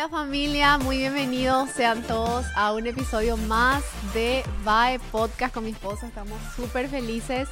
Hola 0.00 0.08
familia, 0.08 0.78
muy 0.78 0.96
bienvenidos 0.96 1.68
sean 1.72 2.02
todos 2.04 2.46
a 2.56 2.72
un 2.72 2.86
episodio 2.86 3.36
más 3.36 3.84
de 4.14 4.42
Bye 4.64 4.98
Podcast 5.12 5.52
con 5.52 5.64
mi 5.64 5.72
esposa. 5.72 6.06
Estamos 6.06 6.38
súper 6.56 6.88
felices 6.88 7.50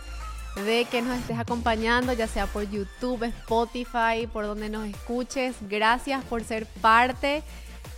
de 0.65 0.87
que 0.87 1.03
nos 1.03 1.19
estés 1.19 1.39
acompañando, 1.39 2.15
ya 2.15 2.27
sea 2.27 2.47
por 2.47 2.63
YouTube, 2.71 3.25
Spotify, 3.25 4.27
por 4.33 4.47
donde 4.47 4.71
nos 4.71 4.89
escuches. 4.89 5.57
Gracias 5.69 6.25
por 6.25 6.43
ser 6.43 6.65
parte 6.81 7.43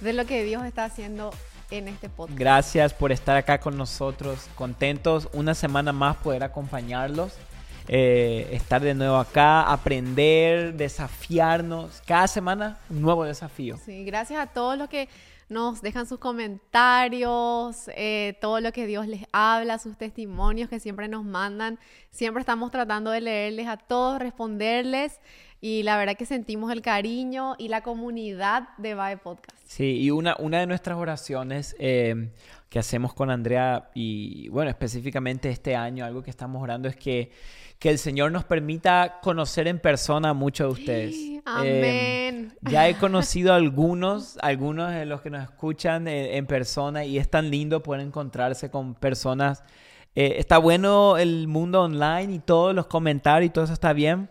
de 0.00 0.12
lo 0.14 0.26
que 0.26 0.43
Dios 0.43 0.64
está 0.64 0.82
haciendo 0.82 1.30
en 1.71 1.86
este 1.86 2.08
podcast. 2.08 2.36
Gracias 2.36 2.93
por 2.93 3.12
estar 3.12 3.36
acá 3.36 3.61
con 3.61 3.76
nosotros, 3.76 4.48
contentos 4.57 5.29
una 5.32 5.54
semana 5.54 5.93
más 5.93 6.17
poder 6.17 6.43
acompañarlos. 6.43 7.35
Eh, 7.89 8.48
estar 8.52 8.80
de 8.80 8.94
nuevo 8.94 9.16
acá, 9.16 9.62
aprender, 9.62 10.75
desafiarnos. 10.75 12.02
Cada 12.07 12.26
semana 12.29 12.79
un 12.88 13.02
nuevo 13.02 13.25
desafío. 13.25 13.79
Sí, 13.84 14.04
gracias 14.04 14.40
a 14.40 14.46
todos 14.46 14.79
los 14.79 14.88
que 14.88 15.08
nos 15.50 15.82
dejan 15.82 16.07
sus 16.07 16.21
comentarios, 16.21 17.90
eh, 17.96 18.38
todo 18.40 18.61
lo 18.61 18.71
que 18.71 18.86
Dios 18.86 19.08
les 19.08 19.26
habla, 19.32 19.79
sus 19.79 19.98
testimonios 19.98 20.68
que 20.71 20.79
siempre 20.79 21.08
nos 21.08 21.24
mandan. 21.24 21.79
Siempre 22.12 22.40
estamos 22.40 22.71
tratando 22.71 23.11
de 23.11 23.21
leerles 23.21 23.66
a 23.66 23.76
todos, 23.76 24.21
responderles. 24.21 25.18
Y 25.61 25.82
la 25.82 25.96
verdad 25.96 26.17
que 26.17 26.27
sentimos 26.27 26.73
el 26.73 26.82
cariño 26.82 27.55
y 27.59 27.69
la 27.69 27.82
comunidad 27.82 28.69
de 28.79 28.95
Bae 28.95 29.19
Podcast. 29.19 29.59
Sí, 29.67 29.99
y 30.00 30.11
una, 30.11 30.36
una 30.39 30.61
de 30.61 30.67
nuestras 30.67 30.96
oraciones 30.96 31.77
eh, 31.79 32.31
que 32.69 32.78
hacemos 32.78 33.12
con 33.12 33.31
Andrea, 33.31 33.91
y 33.95 34.48
bueno, 34.48 34.70
específicamente 34.70 35.50
este 35.50 35.77
año, 35.77 36.05
algo 36.05 36.23
que 36.23 36.31
estamos 36.31 36.62
orando 36.62 36.89
es 36.89 36.97
que 36.97 37.31
que 37.81 37.89
el 37.89 37.98
Señor 37.98 38.31
nos 38.31 38.44
permita 38.44 39.20
conocer 39.22 39.67
en 39.67 39.78
persona 39.78 40.28
a 40.28 40.34
muchos 40.34 40.67
de 40.67 40.80
ustedes. 40.80 41.42
Amén. 41.47 42.55
ya 42.61 42.86
he 42.86 42.95
conocido 42.98 43.55
a 43.55 43.56
algunos, 43.56 44.39
algunos 44.42 44.92
de 44.92 45.06
los 45.06 45.22
que 45.22 45.30
nos 45.30 45.42
escuchan 45.42 46.06
en, 46.06 46.47
persona 46.47 47.06
y 47.06 47.17
es 47.17 47.30
tan 47.30 47.50
lindo 47.50 47.83
poder 47.83 48.02
encontrarse 48.02 48.70
con 48.70 48.95
personas. 48.95 49.64
Eh, 50.14 50.34
está 50.36 50.58
bueno 50.58 51.17
el 51.17 51.48
mundo 51.48 51.83
online 51.83 52.34
y 52.34 52.39
todos 52.39 52.74
los 52.74 52.86
comentarios 52.86 53.48
y 53.48 53.52
todo 53.52 53.64
eso 53.64 53.72
está 53.72 53.95
bien, 53.95 54.28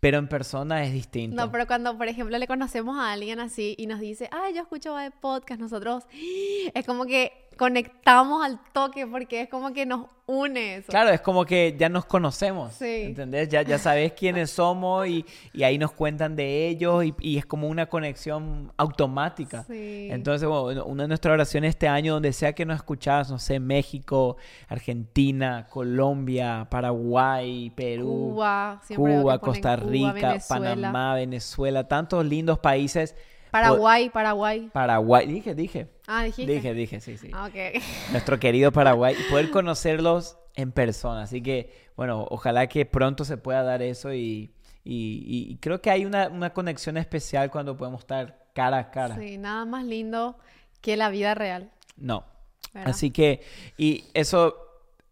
pero 0.00 0.18
en 0.18 0.28
persona 0.28 0.84
es 0.84 0.92
distinto. 0.92 1.36
No, 1.36 1.50
pero 1.50 1.66
cuando, 1.66 1.96
por 1.96 2.08
ejemplo, 2.08 2.38
le 2.38 2.46
conocemos 2.46 2.98
a 2.98 3.12
alguien 3.12 3.40
así 3.40 3.74
y 3.78 3.86
nos 3.86 4.00
dice, 4.00 4.28
ay, 4.30 4.54
yo 4.54 4.62
escucho 4.62 4.94
de 4.94 5.10
podcast, 5.10 5.60
nosotros, 5.60 6.04
es 6.12 6.86
como 6.86 7.04
que 7.06 7.47
conectamos 7.58 8.44
al 8.44 8.60
toque 8.72 9.06
porque 9.06 9.42
es 9.42 9.48
como 9.48 9.72
que 9.72 9.84
nos 9.84 10.06
une 10.26 10.76
eso. 10.76 10.88
Claro, 10.88 11.10
es 11.10 11.20
como 11.20 11.44
que 11.44 11.74
ya 11.76 11.88
nos 11.88 12.04
conocemos. 12.04 12.72
Sí. 12.74 13.02
¿Entendés? 13.06 13.48
Ya, 13.48 13.62
ya 13.62 13.78
sabes 13.78 14.12
quiénes 14.12 14.50
somos 14.50 15.08
y, 15.08 15.26
y 15.52 15.64
ahí 15.64 15.76
nos 15.76 15.92
cuentan 15.92 16.36
de 16.36 16.68
ellos 16.68 17.04
y, 17.04 17.14
y, 17.18 17.36
es 17.36 17.44
como 17.44 17.66
una 17.66 17.86
conexión 17.86 18.72
automática. 18.76 19.64
Sí. 19.64 20.08
Entonces, 20.10 20.48
bueno, 20.48 20.84
una 20.84 21.02
de 21.04 21.08
nuestras 21.08 21.34
oraciones 21.34 21.70
este 21.70 21.88
año, 21.88 22.14
donde 22.14 22.32
sea 22.32 22.52
que 22.52 22.64
nos 22.64 22.76
escuchas, 22.76 23.30
no 23.30 23.38
sé, 23.38 23.58
México, 23.58 24.36
Argentina, 24.68 25.66
Colombia, 25.68 26.68
Paraguay, 26.70 27.70
Perú, 27.70 28.34
Cuba, 28.34 28.80
Cuba 28.94 29.38
Costa 29.40 29.74
Rica, 29.76 30.36
Panamá, 30.48 31.14
Venezuela, 31.14 31.88
tantos 31.88 32.24
lindos 32.24 32.60
países 32.60 33.16
Paraguay, 33.50 34.10
Paraguay. 34.10 34.70
Paraguay, 34.72 35.26
dije, 35.26 35.54
dije. 35.54 35.88
Ah, 36.06 36.24
dijiste. 36.24 36.52
Dije, 36.52 36.74
dije, 36.74 37.00
sí, 37.00 37.16
sí. 37.16 37.30
Ah, 37.32 37.46
ok. 37.46 37.82
Nuestro 38.12 38.38
querido 38.38 38.72
Paraguay. 38.72 39.16
Y 39.18 39.30
poder 39.30 39.50
conocerlos 39.50 40.38
en 40.54 40.72
persona. 40.72 41.22
Así 41.22 41.42
que, 41.42 41.72
bueno, 41.96 42.26
ojalá 42.30 42.66
que 42.66 42.84
pronto 42.84 43.24
se 43.24 43.36
pueda 43.36 43.62
dar 43.62 43.82
eso 43.82 44.12
y, 44.12 44.52
y, 44.84 45.56
creo 45.60 45.80
que 45.80 45.90
hay 45.90 46.04
una, 46.04 46.28
una, 46.28 46.52
conexión 46.52 46.96
especial 46.96 47.50
cuando 47.50 47.76
podemos 47.76 48.00
estar 48.00 48.46
cara 48.54 48.78
a 48.78 48.90
cara. 48.90 49.16
Sí, 49.16 49.38
nada 49.38 49.64
más 49.64 49.84
lindo 49.84 50.36
que 50.80 50.96
la 50.96 51.10
vida 51.10 51.34
real. 51.34 51.70
No. 51.96 52.24
Así 52.74 53.10
que, 53.10 53.42
y 53.76 54.04
eso, 54.14 54.56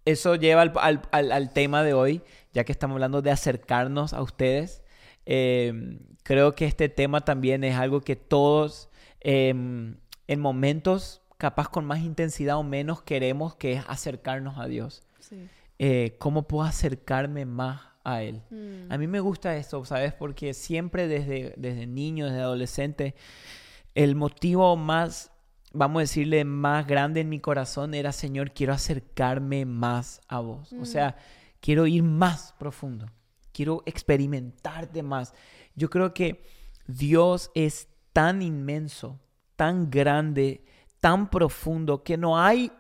eso 0.05 0.37
lleva 0.37 0.63
al, 0.63 1.03
al, 1.11 1.33
al 1.33 1.53
tema 1.53 1.83
de 1.83 1.95
hoy, 1.95 2.23
ya 2.53 2.65
que 2.65 2.73
estamos 2.73 2.95
hablando 2.95 3.23
de 3.23 3.31
acercarnos 3.31 4.13
a 4.13 4.23
ustedes. 4.23 4.83
Eh, 5.27 5.99
creo 6.23 6.55
que 6.55 6.65
este 6.65 6.89
tema 6.89 7.21
también 7.21 7.65
es 7.65 7.77
algo 7.77 8.01
que 8.01 8.17
todos 8.17 8.89
em, 9.21 9.97
en 10.29 10.41
momentos 10.41 11.23
capaz 11.37 11.69
con 11.69 11.85
más 11.85 12.01
intensidad 12.01 12.57
o 12.57 12.63
menos 12.63 13.03
queremos, 13.03 13.55
que 13.57 13.75
es 13.75 13.85
acercarnos 13.89 14.59
a 14.59 14.67
Dios. 14.67 15.03
Eh, 15.79 16.17
¿Cómo 16.19 16.49
puedo 16.49 16.65
acercarme 16.67 17.45
más 17.45 17.81
a 18.05 18.23
Él? 18.23 18.43
Mm. 18.51 18.91
A 18.91 18.97
mí 18.97 19.07
me 19.07 19.21
gusta 19.21 19.57
esto, 19.57 19.85
¿sabes? 19.85 20.15
Porque 20.15 20.55
siempre 20.55 21.09
desde, 21.09 21.53
desde 21.57 21.87
niño, 21.87 22.27
desde 22.27 22.41
adolescente, 22.41 23.15
el 23.95 24.15
motivo 24.15 24.77
más, 24.77 25.33
vamos 25.73 26.01
a 26.01 26.03
decirle, 26.03 26.45
más 26.45 26.87
grande 26.87 27.21
en 27.21 27.29
mi 27.29 27.41
corazón 27.41 27.95
era, 27.95 28.13
Señor, 28.13 28.53
quiero 28.53 28.73
acercarme 28.73 29.67
más 29.67 30.23
a 30.29 30.41
vos. 30.41 30.73
O 30.73 30.77
mm. 30.77 30.87
sea, 30.87 31.17
quiero 31.61 31.87
ir 31.87 32.03
más 32.03 32.55
profundo 32.59 33.11
quiero 33.57 33.83
experimentarte 33.87 35.03
más. 35.03 35.33
Yo 35.75 35.89
creo 35.89 36.13
que 36.13 36.43
Dios 36.87 37.51
es 37.55 37.89
tan 38.13 38.43
inmenso, 38.43 39.19
tan 39.57 39.89
grande, 39.89 40.63
tan 41.01 41.31
profundo, 41.31 42.03
que 42.03 42.19
no 42.19 42.39
hay 42.39 42.71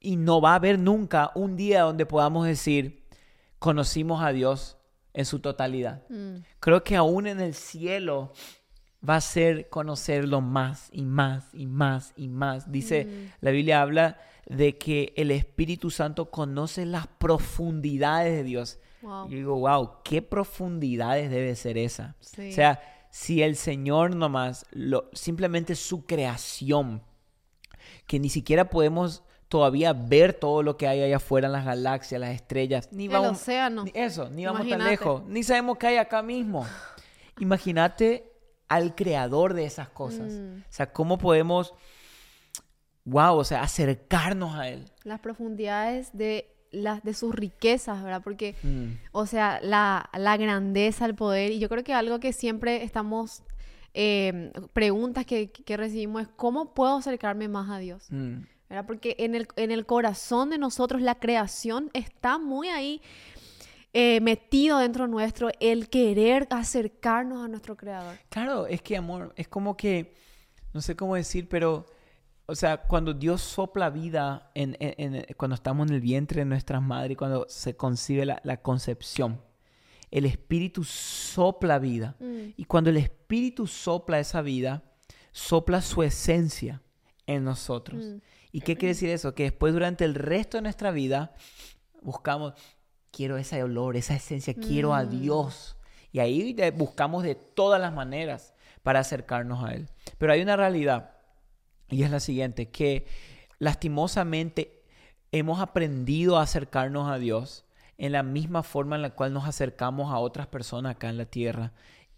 y 0.00 0.16
no 0.16 0.40
va 0.40 0.52
a 0.52 0.54
haber 0.56 0.80
nunca 0.80 1.30
un 1.36 1.56
día 1.56 1.82
donde 1.82 2.06
podamos 2.06 2.44
decir, 2.44 3.04
conocimos 3.60 4.20
a 4.20 4.32
Dios 4.32 4.78
en 5.14 5.24
su 5.26 5.38
totalidad. 5.38 6.02
Mm. 6.08 6.38
Creo 6.58 6.82
que 6.82 6.96
aún 6.96 7.28
en 7.28 7.40
el 7.40 7.54
cielo 7.54 8.32
va 9.08 9.16
a 9.16 9.20
ser 9.20 9.68
conocerlo 9.68 10.40
más 10.40 10.88
y 10.90 11.02
más 11.04 11.54
y 11.54 11.66
más 11.66 12.12
y 12.16 12.26
más. 12.26 12.72
Dice, 12.72 13.04
mm. 13.04 13.44
la 13.44 13.50
Biblia 13.52 13.80
habla 13.80 14.18
de 14.46 14.76
que 14.76 15.12
el 15.16 15.30
Espíritu 15.30 15.90
Santo 15.90 16.30
conoce 16.32 16.84
las 16.84 17.06
profundidades 17.06 18.32
de 18.32 18.42
Dios. 18.42 18.80
Y 19.28 19.34
digo, 19.36 19.58
wow, 19.58 20.02
qué 20.04 20.22
profundidades 20.22 21.30
debe 21.30 21.54
ser 21.56 21.78
esa. 21.78 22.16
O 22.20 22.52
sea, 22.52 22.80
si 23.10 23.42
el 23.42 23.56
Señor 23.56 24.14
nomás, 24.14 24.66
lo, 24.70 25.10
simplemente 25.12 25.74
su 25.74 26.04
creación, 26.04 27.02
que 28.06 28.18
ni 28.18 28.28
siquiera 28.28 28.68
podemos 28.68 29.22
todavía 29.48 29.92
ver 29.92 30.34
todo 30.34 30.62
lo 30.62 30.76
que 30.76 30.88
hay 30.88 31.02
allá 31.02 31.16
afuera 31.16 31.46
en 31.46 31.52
las 31.52 31.64
galaxias, 31.64 32.20
las 32.20 32.34
estrellas, 32.34 32.88
ni 32.92 33.08
vamos, 33.08 33.28
el 33.28 33.34
océano. 33.34 33.84
eso, 33.94 34.28
ni 34.30 34.44
vamos 34.44 34.68
tan 34.68 34.84
lejos, 34.84 35.24
ni 35.26 35.42
sabemos 35.42 35.78
qué 35.78 35.88
hay 35.88 35.96
acá 35.96 36.22
mismo. 36.22 36.66
Imagínate 37.38 38.32
al 38.68 38.94
creador 38.94 39.54
de 39.54 39.64
esas 39.64 39.88
cosas. 39.88 40.32
Mm. 40.32 40.58
O 40.58 40.72
sea, 40.72 40.92
cómo 40.92 41.18
podemos, 41.18 41.74
wow, 43.04 43.36
o 43.36 43.44
sea, 43.44 43.62
acercarnos 43.62 44.54
a 44.56 44.68
él. 44.68 44.90
Las 45.04 45.20
profundidades 45.20 46.10
de 46.12 46.55
las 46.70 47.02
de 47.02 47.14
sus 47.14 47.34
riquezas, 47.34 48.02
¿verdad? 48.02 48.22
Porque, 48.22 48.54
mm. 48.62 49.08
o 49.12 49.26
sea, 49.26 49.60
la, 49.62 50.10
la, 50.16 50.36
grandeza, 50.36 51.06
el 51.06 51.14
poder, 51.14 51.52
y 51.52 51.58
yo 51.58 51.68
creo 51.68 51.84
que 51.84 51.94
algo 51.94 52.20
que 52.20 52.32
siempre 52.32 52.82
estamos, 52.82 53.42
eh, 53.94 54.52
preguntas 54.72 55.24
que, 55.24 55.50
que, 55.50 55.76
recibimos 55.76 56.22
es, 56.22 56.28
¿cómo 56.36 56.74
puedo 56.74 56.96
acercarme 56.96 57.48
más 57.48 57.70
a 57.70 57.78
Dios? 57.78 58.06
Mm. 58.10 58.42
¿verdad? 58.68 58.86
Porque 58.86 59.16
en 59.18 59.34
el, 59.34 59.46
en 59.56 59.70
el 59.70 59.86
corazón 59.86 60.50
de 60.50 60.58
nosotros 60.58 61.00
la 61.00 61.14
creación 61.16 61.90
está 61.94 62.38
muy 62.38 62.68
ahí 62.68 63.00
eh, 63.92 64.20
metido 64.20 64.78
dentro 64.78 65.06
nuestro, 65.06 65.50
el 65.58 65.88
querer 65.88 66.46
acercarnos 66.50 67.42
a 67.42 67.48
nuestro 67.48 67.76
Creador. 67.76 68.18
Claro, 68.28 68.66
es 68.66 68.82
que, 68.82 68.96
amor, 68.96 69.32
es 69.36 69.48
como 69.48 69.76
que, 69.76 70.14
no 70.74 70.82
sé 70.82 70.96
cómo 70.96 71.14
decir, 71.14 71.48
pero 71.48 71.86
o 72.46 72.54
sea, 72.54 72.82
cuando 72.82 73.12
Dios 73.12 73.42
sopla 73.42 73.90
vida, 73.90 74.50
en, 74.54 74.76
cuando 75.36 75.54
estamos 75.54 75.88
en 75.88 75.94
el 75.94 76.00
vientre 76.00 76.40
de 76.40 76.44
nuestras 76.44 76.80
madres, 76.80 77.16
cuando 77.16 77.46
se 77.48 77.76
concibe 77.76 78.24
la, 78.24 78.56
concepción, 78.62 79.42
el 80.12 80.26
Espíritu 80.26 80.84
sopla 80.84 81.80
vida. 81.80 82.14
Mm. 82.20 82.50
Y 82.56 82.64
cuando 82.66 82.90
el 82.90 82.98
Espíritu 82.98 83.66
sopla 83.66 84.20
esa 84.20 84.42
vida, 84.42 84.84
sopla 85.32 85.82
su 85.82 86.04
esencia 86.04 86.82
en 87.26 87.42
nosotros. 87.42 88.04
Mm. 88.04 88.18
¿Y 88.52 88.60
qué 88.60 88.76
quiere 88.76 88.94
decir 88.94 89.10
eso? 89.10 89.34
Que 89.34 89.44
después 89.44 89.72
durante 89.72 90.04
el 90.04 90.14
resto 90.14 90.56
de 90.56 90.62
nuestra 90.62 90.92
vida 90.92 91.34
buscamos, 92.00 92.54
quiero 93.10 93.38
ese 93.38 93.60
olor, 93.64 93.96
esa 93.96 94.14
esencia, 94.14 94.54
quiero 94.54 94.94
a 94.94 95.02
mm. 95.02 95.20
Dios. 95.20 95.76
Y 96.12 96.20
ahí 96.20 96.56
buscamos 96.76 97.24
de 97.24 97.34
todas 97.34 97.80
las 97.80 97.92
maneras 97.92 98.54
para 98.84 99.00
acercarnos 99.00 99.64
a 99.64 99.74
Él. 99.74 99.88
Pero 100.16 100.32
hay 100.32 100.40
una 100.40 100.56
realidad 100.56 101.15
y 101.88 102.02
es 102.02 102.10
la 102.10 102.20
siguiente, 102.20 102.70
que 102.70 103.06
lastimosamente 103.58 104.82
hemos 105.32 105.60
aprendido 105.60 106.38
a 106.38 106.42
acercarnos 106.42 107.10
a 107.10 107.18
Dios 107.18 107.64
en 107.98 108.12
la 108.12 108.22
misma 108.22 108.62
forma 108.62 108.96
en 108.96 109.02
la 109.02 109.10
cual 109.10 109.32
nos 109.32 109.46
acercamos 109.46 110.12
a 110.12 110.18
otras 110.18 110.46
personas 110.46 110.96
acá 110.96 111.08
en 111.08 111.18
la 111.18 111.26
tierra 111.26 111.72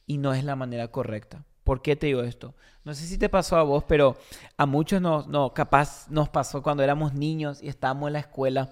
y 0.07 0.19
no 0.19 0.35
es 0.35 0.45
la 0.45 0.57
manera 0.57 0.89
correcta. 0.89 1.45
¿Por 1.63 1.83
qué 1.83 1.97
te 1.97 2.07
digo 2.07 2.23
esto? 2.23 2.55
No 2.83 2.95
sé 2.95 3.07
si 3.07 3.19
te 3.19 3.29
pasó 3.29 3.57
a 3.57 3.63
vos, 3.63 3.85
pero 3.87 4.17
a 4.57 4.65
muchos 4.65 5.03
no, 5.03 5.27
no, 5.27 5.53
capaz 5.53 6.09
nos 6.09 6.31
pasó 6.31 6.63
cuando 6.63 6.83
éramos 6.83 7.13
niños 7.13 7.63
y 7.63 7.69
estábamos 7.69 8.07
en 8.07 8.15
la 8.15 8.21
escuela 8.21 8.71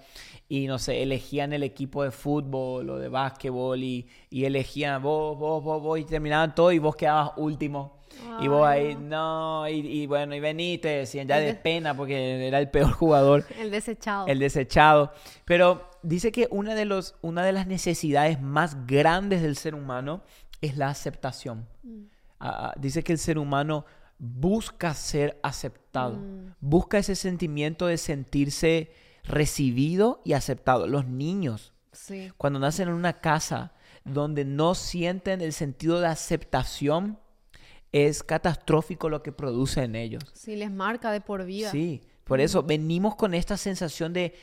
y 0.48 0.66
no 0.66 0.78
sé, 0.78 1.02
elegían 1.02 1.52
el 1.52 1.62
equipo 1.62 2.02
de 2.02 2.10
fútbol 2.10 2.88
o 2.88 2.98
de 2.98 3.08
básquetbol 3.08 3.82
y, 3.82 4.08
y 4.30 4.46
elegían 4.46 5.02
vos, 5.02 5.38
vos, 5.38 5.62
vos, 5.62 5.82
vos 5.82 5.98
y 5.98 6.04
terminaban 6.04 6.54
todo 6.54 6.72
y 6.72 6.78
vos 6.78 6.96
quedabas 6.96 7.32
último. 7.36 7.95
Y 8.40 8.48
vos 8.48 8.66
ahí, 8.66 8.96
no, 8.96 9.68
y, 9.68 10.06
bueno, 10.06 10.34
y 10.34 10.78
te 10.78 10.88
decían 10.88 11.28
ya 11.28 11.38
de 11.38 11.54
pena 11.54 11.96
porque 11.96 12.46
era 12.46 12.58
el 12.58 12.70
peor 12.70 12.92
jugador. 12.92 13.44
El 13.58 13.70
desechado. 13.70 14.26
El 14.26 14.38
desechado. 14.38 15.12
Pero 15.44 15.90
dice 16.02 16.32
que 16.32 16.48
una 16.50 16.74
de, 16.74 16.84
los, 16.84 17.14
una 17.22 17.44
de 17.44 17.52
las 17.52 17.66
necesidades 17.66 18.40
más 18.40 18.86
grandes 18.86 19.42
del 19.42 19.56
ser 19.56 19.74
humano 19.74 20.22
es 20.60 20.76
la 20.76 20.88
aceptación. 20.88 21.66
Mm. 21.82 22.04
Ah, 22.38 22.68
ah, 22.68 22.74
dice 22.78 23.02
que 23.02 23.12
el 23.12 23.18
ser 23.18 23.38
humano 23.38 23.86
busca 24.18 24.94
ser 24.94 25.38
aceptado, 25.42 26.16
mm. 26.16 26.54
busca 26.60 26.98
ese 26.98 27.14
sentimiento 27.14 27.86
de 27.86 27.98
sentirse 27.98 28.92
recibido 29.24 30.20
y 30.24 30.34
aceptado. 30.34 30.86
Los 30.86 31.06
niños, 31.06 31.72
cuando 32.36 32.58
nacen 32.58 32.88
en 32.88 32.94
una 32.94 33.20
casa 33.20 33.72
donde 34.04 34.44
no 34.44 34.74
sienten 34.74 35.40
el 35.40 35.52
sentido 35.52 36.00
de 36.00 36.06
aceptación, 36.06 37.18
es 38.04 38.22
catastrófico 38.22 39.08
lo 39.08 39.22
que 39.22 39.32
produce 39.32 39.82
en 39.82 39.96
ellos. 39.96 40.22
Sí, 40.34 40.56
les 40.56 40.70
marca 40.70 41.10
de 41.10 41.20
por 41.20 41.44
vida. 41.44 41.70
Sí, 41.70 42.02
por 42.24 42.40
eso 42.40 42.62
mm. 42.62 42.66
venimos 42.66 43.16
con 43.16 43.34
esta 43.34 43.56
sensación 43.56 44.12
de 44.12 44.34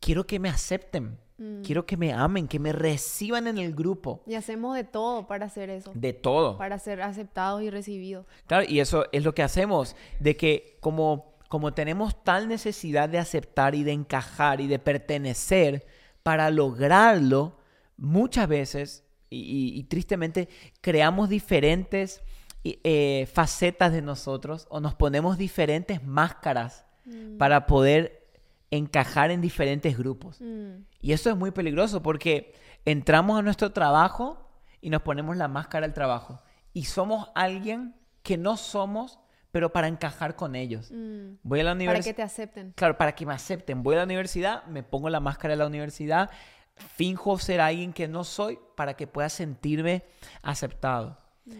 quiero 0.00 0.26
que 0.26 0.38
me 0.38 0.48
acepten. 0.48 1.18
Mm. 1.38 1.62
Quiero 1.62 1.86
que 1.86 1.96
me 1.96 2.12
amen, 2.12 2.48
que 2.48 2.58
me 2.58 2.72
reciban 2.72 3.46
en 3.46 3.58
el 3.58 3.74
grupo. 3.74 4.22
Y 4.26 4.34
hacemos 4.34 4.74
de 4.74 4.84
todo 4.84 5.26
para 5.26 5.46
hacer 5.46 5.70
eso. 5.70 5.92
De 5.94 6.12
todo. 6.12 6.58
Para 6.58 6.78
ser 6.78 7.00
aceptados 7.00 7.62
y 7.62 7.70
recibidos. 7.70 8.26
Claro, 8.46 8.66
y 8.68 8.80
eso 8.80 9.06
es 9.12 9.24
lo 9.24 9.34
que 9.34 9.42
hacemos, 9.42 9.96
de 10.18 10.36
que 10.36 10.76
como, 10.80 11.34
como 11.48 11.72
tenemos 11.72 12.22
tal 12.24 12.48
necesidad 12.48 13.08
de 13.08 13.18
aceptar 13.18 13.74
y 13.74 13.84
de 13.84 13.92
encajar 13.92 14.60
y 14.60 14.66
de 14.66 14.78
pertenecer, 14.78 15.86
para 16.22 16.50
lograrlo, 16.50 17.56
muchas 17.96 18.48
veces, 18.48 19.04
y, 19.30 19.82
tristemente, 19.84 20.48
creamos 20.80 21.28
diferentes 21.28 22.22
eh, 22.62 23.28
facetas 23.32 23.92
de 23.92 24.02
nosotros 24.02 24.66
o 24.70 24.80
nos 24.80 24.94
ponemos 24.94 25.38
diferentes 25.38 26.04
máscaras 26.04 26.84
mm. 27.06 27.38
para 27.38 27.66
poder 27.66 28.28
encajar 28.70 29.30
en 29.30 29.40
diferentes 29.40 29.96
grupos. 29.96 30.40
Mm. 30.40 30.84
Y 31.00 31.12
eso 31.12 31.30
es 31.30 31.36
muy 31.36 31.50
peligroso 31.50 32.02
porque 32.02 32.54
entramos 32.84 33.38
a 33.38 33.42
nuestro 33.42 33.72
trabajo 33.72 34.46
y 34.80 34.90
nos 34.90 35.02
ponemos 35.02 35.36
la 35.36 35.48
máscara 35.48 35.86
del 35.86 35.94
trabajo. 35.94 36.40
Y 36.72 36.84
somos 36.84 37.30
alguien 37.34 37.94
que 38.22 38.36
no 38.36 38.56
somos, 38.56 39.18
pero 39.50 39.72
para 39.72 39.88
encajar 39.88 40.36
con 40.36 40.54
ellos. 40.54 40.90
Mm. 40.92 41.36
Voy 41.42 41.60
a 41.60 41.64
la 41.64 41.72
universidad. 41.72 42.04
Para 42.04 42.04
que 42.04 42.14
te 42.14 42.22
acepten. 42.22 42.72
Claro, 42.76 42.96
para 42.96 43.14
que 43.14 43.26
me 43.26 43.34
acepten. 43.34 43.82
Voy 43.82 43.94
a 43.94 43.98
la 43.98 44.04
universidad, 44.04 44.64
me 44.66 44.82
pongo 44.82 45.08
la 45.08 45.20
máscara 45.20 45.52
de 45.52 45.58
la 45.58 45.66
universidad, 45.66 46.30
finjo 46.76 47.38
ser 47.38 47.60
alguien 47.60 47.92
que 47.92 48.06
no 48.06 48.24
soy 48.24 48.58
para 48.76 48.94
que 48.94 49.06
pueda 49.06 49.28
sentirme 49.28 50.04
aceptado. 50.42 51.18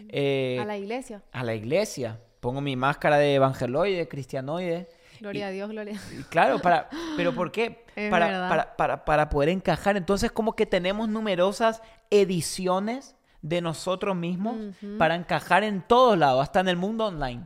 Eh, 0.09 0.57
a 0.59 0.65
la 0.65 0.77
iglesia. 0.77 1.21
A 1.31 1.43
la 1.43 1.55
iglesia. 1.55 2.19
Pongo 2.39 2.61
mi 2.61 2.75
máscara 2.75 3.17
de 3.17 3.35
evangeloide, 3.35 4.07
cristianoide 4.07 4.87
Gloria 5.21 5.47
a 5.47 5.51
Dios, 5.51 5.69
gloria. 5.69 6.01
claro, 6.29 6.59
para, 6.59 6.89
pero 7.15 7.35
¿por 7.35 7.51
qué? 7.51 7.85
Para, 8.09 8.49
para, 8.49 8.75
para, 8.75 9.05
para, 9.05 9.29
poder 9.29 9.49
encajar. 9.49 9.97
Entonces, 9.97 10.31
como 10.31 10.55
que 10.55 10.65
tenemos 10.65 11.09
numerosas 11.09 11.81
ediciones 12.09 13.15
de 13.41 13.61
nosotros 13.61 14.15
mismos 14.15 14.55
para 14.97 15.15
encajar 15.15 15.63
en 15.63 15.81
todos 15.81 16.17
lados, 16.17 16.41
hasta 16.41 16.61
en 16.61 16.69
el 16.69 16.77
mundo 16.77 17.07
online. 17.07 17.43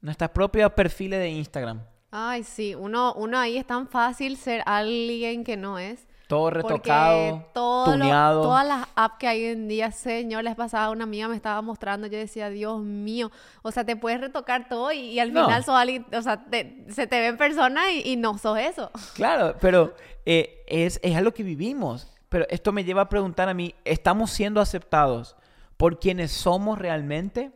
Nuestras 0.00 0.30
propios 0.30 0.72
perfiles 0.72 1.20
de 1.20 1.30
Instagram. 1.30 1.80
Ay, 2.10 2.42
sí, 2.42 2.74
uno, 2.74 3.14
uno 3.14 3.38
ahí 3.38 3.56
es 3.56 3.66
tan 3.66 3.88
fácil 3.88 4.36
ser 4.36 4.62
alguien 4.66 5.44
que 5.44 5.56
no 5.56 5.78
es. 5.78 6.06
Todo 6.26 6.50
retocado, 6.50 7.44
tuneado. 7.52 8.42
todas 8.42 8.66
las 8.66 8.86
apps 8.96 9.16
que 9.18 9.28
hay 9.28 9.44
en 9.44 9.68
día, 9.68 9.90
señor, 9.90 10.44
les 10.44 10.54
pasaba 10.54 10.90
una 10.90 11.04
amiga 11.04 11.28
me 11.28 11.36
estaba 11.36 11.60
mostrando, 11.60 12.06
yo 12.06 12.16
decía, 12.16 12.48
Dios 12.48 12.80
mío, 12.80 13.30
o 13.62 13.70
sea, 13.70 13.84
te 13.84 13.94
puedes 13.94 14.20
retocar 14.20 14.68
todo 14.68 14.90
y, 14.90 15.18
al 15.18 15.28
final 15.28 15.62
sos 15.64 15.74
alguien, 15.74 16.06
o 16.16 16.22
sea, 16.22 16.44
se 16.88 17.06
te 17.06 17.20
ve 17.20 17.26
en 17.26 17.36
persona 17.36 17.92
y, 17.92 18.16
no 18.16 18.38
sos 18.38 18.58
eso. 18.58 18.90
Claro, 19.14 19.54
pero 19.60 19.94
eh, 20.24 20.64
es, 20.66 20.98
es 21.02 21.16
algo 21.16 21.32
que 21.32 21.42
vivimos. 21.42 22.10
Pero 22.28 22.46
esto 22.48 22.72
me 22.72 22.82
lleva 22.82 23.02
a 23.02 23.08
preguntar 23.08 23.48
a 23.48 23.54
mí, 23.54 23.76
¿estamos 23.84 24.30
siendo 24.30 24.60
aceptados 24.60 25.36
por 25.76 26.00
quienes 26.00 26.32
somos 26.32 26.78
realmente? 26.78 27.52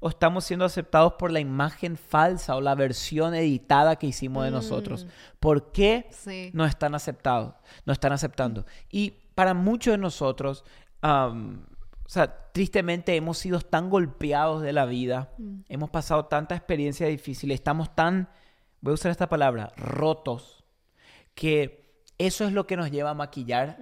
O 0.00 0.08
estamos 0.08 0.44
siendo 0.44 0.64
aceptados 0.64 1.14
por 1.14 1.32
la 1.32 1.40
imagen 1.40 1.96
falsa 1.96 2.56
o 2.56 2.60
la 2.60 2.74
versión 2.74 3.34
editada 3.34 3.96
que 3.96 4.06
hicimos 4.06 4.44
de 4.44 4.50
nosotros? 4.50 5.04
Mm. 5.04 5.08
¿Por 5.40 5.72
qué 5.72 6.08
no 6.52 6.64
están 6.64 6.94
aceptados? 6.94 7.54
No 7.84 7.92
están 7.92 8.12
aceptando. 8.12 8.66
Y 8.90 9.14
para 9.34 9.54
muchos 9.54 9.92
de 9.92 9.98
nosotros, 9.98 10.64
o 11.02 12.08
sea, 12.08 12.50
tristemente 12.52 13.16
hemos 13.16 13.38
sido 13.38 13.60
tan 13.60 13.90
golpeados 13.90 14.62
de 14.62 14.72
la 14.72 14.86
vida, 14.86 15.32
mm. 15.38 15.60
hemos 15.68 15.90
pasado 15.90 16.26
tanta 16.26 16.54
experiencia 16.54 17.06
difícil, 17.06 17.50
estamos 17.50 17.94
tan, 17.94 18.28
voy 18.80 18.92
a 18.92 18.94
usar 18.94 19.10
esta 19.10 19.28
palabra, 19.28 19.72
rotos, 19.76 20.64
que 21.34 21.86
eso 22.18 22.46
es 22.46 22.52
lo 22.52 22.66
que 22.66 22.76
nos 22.76 22.90
lleva 22.90 23.10
a 23.10 23.14
maquillar 23.14 23.78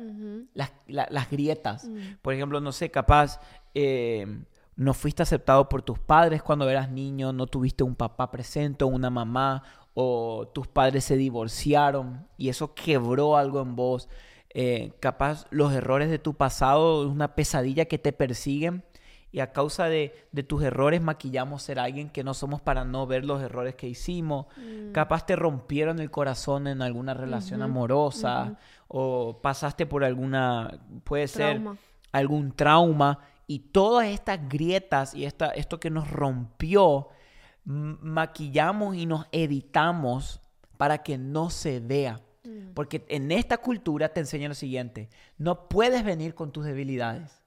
las, 0.55 1.31
grietas. 1.31 1.84
Mm. 1.84 2.17
Por 2.20 2.34
ejemplo, 2.34 2.60
no 2.60 2.72
sé, 2.72 2.90
capaz 2.90 3.40
eh, 3.75 4.26
no 4.76 4.94
fuiste 4.94 5.22
aceptado 5.22 5.68
por 5.68 5.82
tus 5.82 5.98
padres 5.98 6.42
cuando 6.42 6.68
eras 6.68 6.90
niño, 6.90 7.32
no 7.32 7.46
tuviste 7.46 7.84
un 7.84 7.94
papá 7.94 8.30
presente 8.30 8.84
o 8.84 8.88
una 8.88 9.10
mamá, 9.10 9.62
o 9.94 10.48
tus 10.52 10.66
padres 10.66 11.04
se 11.04 11.16
divorciaron 11.16 12.26
y 12.36 12.48
eso 12.48 12.74
quebró 12.74 13.36
algo 13.36 13.60
en 13.60 13.76
vos. 13.76 14.08
Eh, 14.50 14.92
capaz 15.00 15.46
los 15.50 15.72
errores 15.72 16.10
de 16.10 16.18
tu 16.18 16.34
pasado 16.34 17.04
es 17.04 17.10
una 17.10 17.34
pesadilla 17.34 17.86
que 17.86 17.98
te 17.98 18.12
persiguen 18.12 18.84
y 19.34 19.40
a 19.40 19.52
causa 19.52 19.86
de, 19.86 20.28
tus 20.46 20.62
errores 20.62 21.02
maquillamos 21.02 21.62
ser 21.62 21.80
alguien 21.80 22.08
que 22.08 22.22
no 22.22 22.34
somos 22.34 22.60
para 22.60 22.84
no 22.84 23.04
ver 23.08 23.24
los 23.24 23.42
errores 23.42 23.74
que 23.74 23.88
hicimos. 23.88 24.46
Mm. 24.56 24.92
Capaz 24.92 25.26
te 25.26 25.34
rompieron 25.34 25.98
el 25.98 26.12
corazón 26.12 26.68
en 26.68 26.82
alguna 26.82 27.14
relación 27.14 27.60
amorosa 27.60 28.56
o 28.86 29.40
pasaste 29.42 29.86
por 29.86 30.04
alguna, 30.04 30.78
puede 31.02 31.26
ser 31.26 31.60
algún 32.12 32.52
trauma 32.52 33.18
y 33.46 33.58
todas 33.58 34.08
estas 34.08 34.49
grietas 34.49 35.14
y 35.14 35.25
esta, 35.25 35.49
esto 35.49 35.81
que 35.81 35.91
nos 35.91 36.11
rompió, 36.11 37.08
maquillamos 37.64 38.96
y 38.96 39.06
nos 39.06 39.26
editamos 39.32 40.41
para 40.76 41.02
que 41.02 41.19
no 41.19 41.50
se 41.50 41.81
vea. 41.81 42.23
Mm. 42.44 42.73
Porque 42.75 43.05
en 43.08 43.31
esta 43.32 43.58
cultura 43.58 44.11
te 44.11 44.20
enseña 44.20 44.49
lo 44.49 44.55
siguiente, 44.55 45.08
no 45.38 45.69
puedes 45.69 46.05
venir 46.05 46.34
con 46.34 46.53
tus 46.53 46.65
debilidades. 46.65 47.41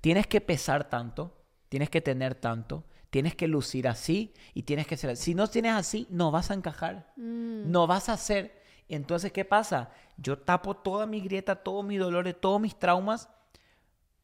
Tienes 0.00 0.28
que 0.28 0.40
pesar 0.40 0.88
tanto, 0.88 1.36
tienes 1.68 1.90
que 1.90 2.00
tener 2.00 2.36
tanto, 2.36 2.84
tienes 3.10 3.34
que 3.34 3.48
lucir 3.48 3.88
así 3.88 4.32
y 4.54 4.62
tienes 4.62 4.86
que 4.86 4.96
ser 4.96 5.10
así. 5.10 5.22
Si 5.24 5.34
no 5.34 5.48
tienes 5.48 5.72
así, 5.72 6.06
no 6.10 6.30
vas 6.30 6.52
a 6.52 6.54
encajar, 6.54 7.12
mm. 7.16 7.70
no 7.70 7.88
vas 7.88 8.08
a 8.08 8.16
ser. 8.16 8.62
Entonces, 8.88 9.32
¿qué 9.32 9.44
pasa? 9.44 9.90
Yo 10.16 10.38
tapo 10.38 10.76
toda 10.76 11.06
mi 11.06 11.20
grieta, 11.20 11.56
todos 11.56 11.84
mis 11.84 11.98
dolores, 11.98 12.36
todos 12.40 12.60
mis 12.60 12.78
traumas 12.78 13.28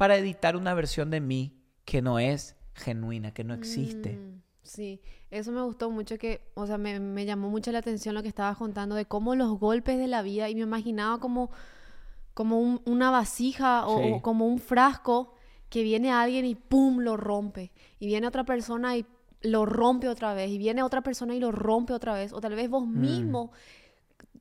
para 0.00 0.16
editar 0.16 0.56
una 0.56 0.72
versión 0.72 1.10
de 1.10 1.20
mí 1.20 1.60
que 1.84 2.00
no 2.00 2.18
es 2.18 2.56
genuina, 2.72 3.34
que 3.34 3.44
no 3.44 3.52
existe. 3.52 4.14
Mm, 4.14 4.40
sí, 4.62 5.02
eso 5.30 5.52
me 5.52 5.60
gustó 5.60 5.90
mucho 5.90 6.16
que, 6.16 6.50
o 6.54 6.66
sea, 6.66 6.78
me, 6.78 7.26
llamó 7.26 7.50
mucho 7.50 7.70
la 7.70 7.80
atención 7.80 8.14
lo 8.14 8.22
que 8.22 8.28
estabas 8.28 8.56
contando 8.56 8.94
de 8.94 9.04
cómo 9.04 9.34
los 9.34 9.58
golpes 9.58 9.98
de 9.98 10.06
la 10.06 10.22
vida, 10.22 10.48
y 10.48 10.54
me 10.54 10.62
imaginaba 10.62 11.20
como, 11.20 11.50
como 12.32 12.80
una 12.86 13.10
vasija 13.10 13.86
o, 13.86 14.22
como 14.22 14.46
un 14.46 14.58
frasco 14.58 15.34
que 15.68 15.82
viene 15.82 16.10
alguien 16.10 16.46
y 16.46 16.54
¡pum! 16.54 17.00
lo 17.00 17.18
rompe. 17.18 17.70
Y 17.98 18.06
viene 18.06 18.26
otra 18.26 18.44
persona 18.44 18.96
y 18.96 19.04
lo 19.42 19.66
rompe 19.66 20.08
otra 20.08 20.32
vez. 20.32 20.50
Y 20.50 20.56
viene 20.56 20.82
otra 20.82 21.02
persona 21.02 21.34
y 21.34 21.40
lo 21.40 21.52
rompe 21.52 21.92
otra 21.92 22.14
vez. 22.14 22.32
O 22.32 22.40
tal 22.40 22.54
vez 22.54 22.70
vos 22.70 22.86
mm. 22.86 23.40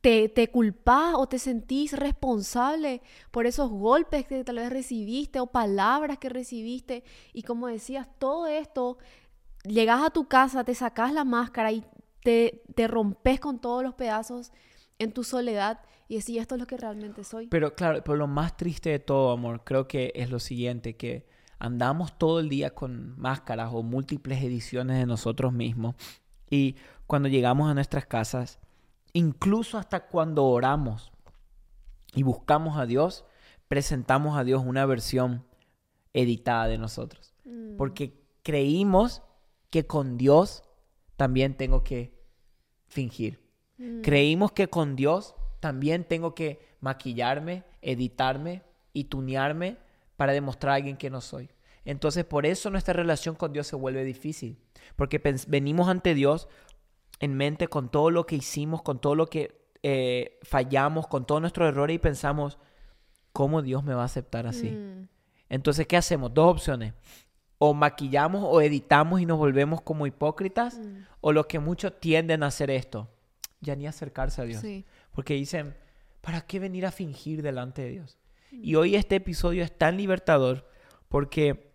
Te, 0.02 0.30
te 0.30 0.50
culpás 0.50 1.16
o 1.16 1.28
te 1.28 1.40
sentís 1.40 1.94
responsable 1.94 3.02
por 3.32 3.46
esos 3.46 3.70
golpes 3.70 4.26
que 4.26 4.44
tal 4.44 4.58
vez 4.58 4.70
recibiste 4.70 5.40
o 5.40 5.48
palabras 5.48 6.18
que 6.18 6.30
recibiste. 6.30 7.04
Y 7.34 7.44
como 7.44 7.68
decías, 7.68 8.08
todo 8.18 8.48
esto, 8.48 8.98
llegas 9.64 10.02
a 10.02 10.10
tu 10.10 10.28
casa, 10.28 10.64
te 10.64 10.76
sacas 10.76 11.14
la 11.14 11.26
máscara 11.26 11.72
y 11.72 11.84
te, 12.24 12.64
te 12.76 12.88
rompes 12.88 13.40
con 13.40 13.60
todos 13.60 13.84
los 13.84 13.94
pedazos 13.94 14.52
en 15.00 15.12
tu 15.12 15.24
soledad 15.24 15.80
y 16.08 16.18
decís, 16.18 16.38
esto 16.38 16.56
es 16.56 16.62
lo 16.62 16.68
que 16.68 16.78
realmente 16.78 17.24
soy. 17.24 17.48
Pero 17.48 17.76
claro, 17.76 18.04
pero 18.04 18.18
lo 18.18 18.28
más 18.28 18.58
triste 18.58 18.90
de 18.90 19.00
todo, 19.00 19.32
amor, 19.32 19.64
creo 19.64 19.88
que 19.88 20.12
es 20.16 20.30
lo 20.30 20.40
siguiente, 20.40 20.96
que 20.96 21.28
andamos 21.60 22.18
todo 22.18 22.40
el 22.40 22.50
día 22.50 22.74
con 22.74 23.20
máscaras 23.20 23.70
o 23.74 23.84
múltiples 23.84 24.42
ediciones 24.42 24.98
de 24.98 25.06
nosotros 25.06 25.54
mismos 25.54 25.96
y 26.50 26.76
cuando 27.06 27.28
llegamos 27.28 27.70
a 27.70 27.74
nuestras 27.74 28.06
casas, 28.06 28.60
Incluso 29.14 29.78
hasta 29.78 30.08
cuando 30.08 30.46
oramos 30.46 31.12
y 32.14 32.24
buscamos 32.24 32.78
a 32.78 32.86
Dios, 32.86 33.26
presentamos 33.68 34.38
a 34.38 34.44
Dios 34.44 34.64
una 34.66 34.86
versión 34.86 35.46
editada 36.14 36.68
de 36.68 36.78
nosotros. 36.78 37.34
Mm. 37.46 37.78
Porque 37.78 38.20
creímos 38.44 39.22
que 39.70 39.86
con 39.86 40.18
Dios 40.18 40.64
también 41.16 41.56
tengo 41.56 41.84
que 41.84 42.14
fingir. 42.88 43.40
Mm. 43.78 44.02
Creímos 44.02 44.52
que 44.52 44.68
con 44.68 44.96
Dios 44.96 45.36
también 45.60 46.04
tengo 46.04 46.34
que 46.34 46.68
maquillarme, 46.80 47.64
editarme 47.82 48.64
y 48.94 49.06
tunearme 49.06 49.78
para 50.16 50.34
demostrar 50.34 50.74
a 50.74 50.76
alguien 50.76 50.98
que 50.98 51.10
no 51.10 51.22
soy. 51.22 51.50
Entonces 51.86 52.26
por 52.26 52.46
eso 52.46 52.70
nuestra 52.70 52.94
relación 52.94 53.36
con 53.36 53.54
Dios 53.54 53.68
se 53.68 53.76
vuelve 53.76 54.04
difícil, 54.04 54.58
porque 54.96 55.22
venimos 55.48 55.88
ante 55.88 56.14
Dios 56.14 56.48
en 57.20 57.36
mente 57.36 57.68
con 57.68 57.90
todo 57.90 58.12
lo 58.12 58.26
que 58.26 58.36
hicimos, 58.36 58.82
con 58.82 59.00
todo 59.00 59.16
lo 59.16 59.28
que 59.28 59.60
eh, 59.84 60.40
fallamos, 60.44 61.08
con 61.08 61.26
todos 61.26 61.42
nuestros 61.42 61.68
errores 61.70 61.96
y 61.96 62.00
pensamos, 62.00 62.58
¿cómo 63.34 63.62
Dios 63.62 63.84
me 63.84 63.94
va 63.94 64.04
a 64.04 64.06
aceptar 64.06 64.48
así? 64.48 64.70
Mm. 64.70 65.08
Entonces, 65.50 65.88
¿qué 65.88 65.98
hacemos? 65.98 66.34
Dos 66.34 66.52
opciones. 66.52 66.94
O 67.58 67.74
maquillamos 67.74 68.44
o 68.46 68.62
editamos 68.62 69.22
y 69.22 69.26
nos 69.26 69.38
volvemos 69.38 69.82
como 69.82 70.08
hipócritas, 70.08 70.80
mm. 70.80 71.06
o 71.22 71.34
lo 71.34 71.48
que 71.48 71.60
muchos 71.60 72.00
tienden 72.00 72.44
a 72.44 72.48
hacer 72.48 72.70
esto, 72.70 73.10
ya 73.60 73.76
ni 73.76 73.88
acercarse 73.88 74.42
a 74.42 74.46
Dios. 74.46 74.64
Porque 75.12 75.34
dicen, 75.34 75.76
¿para 76.22 76.42
qué 76.42 76.60
venir 76.60 76.86
a 76.86 76.92
fingir 76.92 77.42
delante 77.42 77.82
de 77.82 77.90
Dios? 77.90 78.18
Mm. 78.52 78.60
Y 78.64 78.76
hoy 78.76 78.96
este 78.96 79.16
episodio 79.16 79.64
es 79.64 79.78
tan 79.78 79.98
libertador 79.98 80.70
porque 81.10 81.74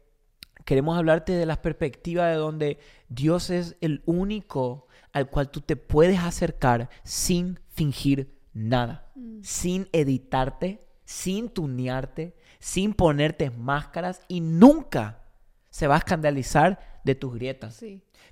queremos 0.65 0.97
hablarte 0.97 1.33
de 1.33 1.47
la 1.47 1.61
perspectiva 1.61 2.29
de 2.29 2.37
donde 2.37 2.79
Dios 3.09 3.51
es 3.51 3.77
el 3.81 4.03
único 4.07 4.84
al 5.15 5.31
cual 5.31 5.49
tú 5.49 5.63
te 5.63 5.77
puedes 5.77 6.19
acercar 6.19 6.91
sin 7.05 7.61
fingir 7.71 8.37
nada, 8.53 9.11
mm. 9.15 9.39
sin 9.43 9.89
editarte, 9.93 10.87
sin 11.05 11.49
tunearte, 11.49 12.37
sin 12.59 12.93
ponerte 12.95 13.51
máscaras 13.51 14.21
y 14.29 14.41
nunca 14.41 15.23
se 15.71 15.87
va 15.87 15.95
a 15.95 15.99
escandalizar 15.99 17.01
de 17.05 17.15
tus 17.15 17.35
grietas. 17.35 17.85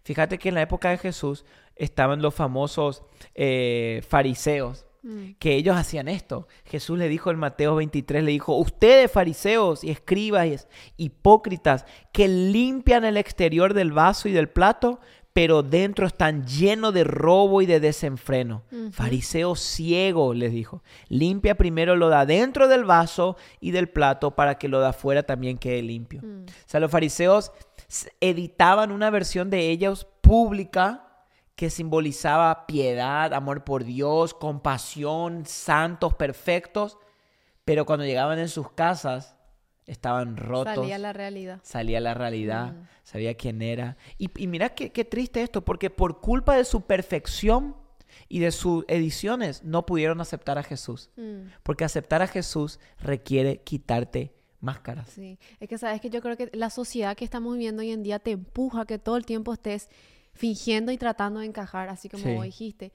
Fíjate 0.02 0.38
que 0.38 0.48
en 0.48 0.56
la 0.56 0.62
época 0.62 0.90
de 0.90 0.98
Jesús 0.98 1.44
estaban 1.76 2.20
los 2.20 2.34
famosos 2.34 3.04
eh, 3.34 4.02
fariseos, 4.08 4.86
mm. 5.02 5.32
que 5.38 5.54
ellos 5.54 5.76
hacían 5.76 6.08
esto. 6.08 6.48
Jesús 6.64 6.98
le 6.98 7.08
dijo 7.08 7.30
en 7.30 7.38
Mateo 7.38 7.76
23, 7.76 8.24
le 8.24 8.32
dijo, 8.32 8.56
ustedes 8.56 9.10
fariseos 9.10 9.84
y 9.84 9.90
escribas 9.90 10.66
hipócritas 10.96 11.86
que 12.12 12.26
limpian 12.26 13.04
el 13.04 13.16
exterior 13.16 13.72
del 13.72 13.92
vaso 13.92 14.28
y 14.28 14.32
del 14.32 14.48
plato, 14.48 14.98
pero 15.32 15.62
dentro 15.62 16.06
están 16.06 16.46
llenos 16.46 16.92
de 16.92 17.04
robo 17.04 17.62
y 17.62 17.66
de 17.66 17.80
desenfreno. 17.80 18.62
Fariseo 18.92 19.56
ciego, 19.56 20.34
les 20.34 20.52
dijo. 20.52 20.82
Limpia 21.08 21.54
primero 21.54 21.96
lo 21.96 22.10
de 22.10 22.16
adentro 22.16 22.68
del 22.68 22.84
vaso 22.84 23.36
y 23.60 23.70
del 23.70 23.88
plato 23.88 24.32
para 24.32 24.56
que 24.58 24.68
lo 24.68 24.80
de 24.80 24.88
afuera 24.88 25.22
también 25.22 25.56
quede 25.56 25.82
limpio. 25.82 26.20
Mm. 26.22 26.44
O 26.44 26.66
sea, 26.66 26.80
los 26.80 26.90
fariseos 26.90 27.52
editaban 28.20 28.92
una 28.92 29.10
versión 29.10 29.48
de 29.48 29.70
ellos 29.70 30.06
pública 30.20 31.08
que 31.56 31.70
simbolizaba 31.70 32.66
piedad, 32.66 33.32
amor 33.32 33.64
por 33.64 33.84
Dios, 33.84 34.34
compasión, 34.34 35.44
santos, 35.46 36.14
perfectos, 36.14 36.98
pero 37.64 37.86
cuando 37.86 38.04
llegaban 38.04 38.38
en 38.38 38.48
sus 38.48 38.70
casas 38.72 39.36
estaban 39.86 40.36
rotos. 40.36 40.74
Salía 40.74 40.98
la 40.98 41.12
realidad. 41.12 41.60
Salía 41.62 42.00
la 42.00 42.14
realidad, 42.14 42.72
mm. 42.72 42.86
sabía 43.02 43.34
quién 43.34 43.62
era. 43.62 43.96
Y, 44.18 44.28
mira 44.46 44.70
qué, 44.70 45.04
triste 45.04 45.42
esto, 45.42 45.64
porque 45.64 45.90
por 45.90 46.20
culpa 46.20 46.56
de 46.56 46.64
su 46.64 46.82
perfección 46.82 47.76
y 48.28 48.40
de 48.40 48.52
sus 48.52 48.84
ediciones 48.88 49.62
no 49.64 49.86
pudieron 49.86 50.20
aceptar 50.20 50.58
a 50.58 50.62
Jesús. 50.62 51.10
Mm. 51.16 51.48
Porque 51.62 51.84
aceptar 51.84 52.22
a 52.22 52.26
Jesús 52.26 52.78
requiere 52.98 53.58
quitarte 53.62 54.34
máscaras. 54.60 55.10
Sí, 55.10 55.38
es 55.58 55.68
que 55.68 55.78
sabes 55.78 56.00
que 56.00 56.10
yo 56.10 56.20
creo 56.20 56.36
que 56.36 56.50
la 56.52 56.70
sociedad 56.70 57.16
que 57.16 57.24
estamos 57.24 57.54
viviendo 57.54 57.82
hoy 57.82 57.90
en 57.90 58.02
día 58.02 58.20
te 58.20 58.30
empuja 58.30 58.82
a 58.82 58.86
que 58.86 58.98
todo 58.98 59.16
el 59.16 59.26
tiempo 59.26 59.52
estés 59.52 59.88
fingiendo 60.34 60.92
y 60.92 60.98
tratando 60.98 61.40
de 61.40 61.46
encajar, 61.46 61.88
así 61.88 62.08
como 62.08 62.42
dijiste 62.42 62.92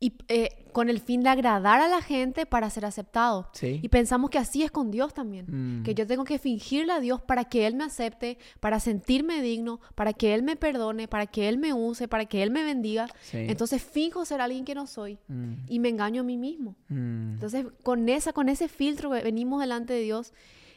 y 0.00 0.14
eh, 0.28 0.66
con 0.72 0.90
el 0.90 1.00
fin 1.00 1.22
de 1.22 1.30
agradar 1.30 1.80
a 1.80 1.88
la 1.88 2.02
gente 2.02 2.46
para 2.46 2.68
ser 2.68 2.84
aceptado. 2.84 3.48
Y 3.62 3.88
pensamos 3.88 4.28
que 4.28 4.38
así 4.38 4.62
es 4.62 4.70
con 4.70 4.90
Dios 4.90 5.14
también, 5.14 5.46
mm. 5.80 5.82
que 5.84 5.94
yo 5.94 6.06
tengo 6.06 6.24
que 6.24 6.38
fingirle 6.38 6.92
a 6.92 7.00
Dios 7.00 7.22
para 7.22 7.44
que 7.44 7.66
Él 7.66 7.74
me 7.74 7.84
acepte, 7.84 8.38
para 8.60 8.80
sentirme 8.80 9.40
digno, 9.40 9.80
para 9.94 10.12
que 10.12 10.34
Él 10.34 10.42
me 10.42 10.56
perdone, 10.56 11.06
para 11.06 11.26
que 11.26 11.48
Él 11.48 11.58
me 11.58 11.72
use, 11.72 12.08
para 12.08 12.26
que 12.26 12.42
Él 12.42 12.50
me 12.50 12.64
bendiga. 12.64 13.06
Entonces 13.32 13.82
finjo 13.82 14.24
ser 14.24 14.40
alguien 14.40 14.64
que 14.64 14.74
no 14.74 14.86
soy 14.86 15.18
mm. 15.28 15.52
y 15.68 15.78
me 15.78 15.88
engaño 15.90 16.22
a 16.22 16.24
mí 16.24 16.36
mismo. 16.36 16.76
Mm. 16.88 17.34
Entonces 17.34 17.66
con, 17.82 18.08
esa, 18.08 18.32
con 18.32 18.48
ese 18.48 18.68
filtro 18.68 19.10
venimos 19.10 19.60
delante 19.60 19.92
de 19.92 20.00
Dios 20.00 20.32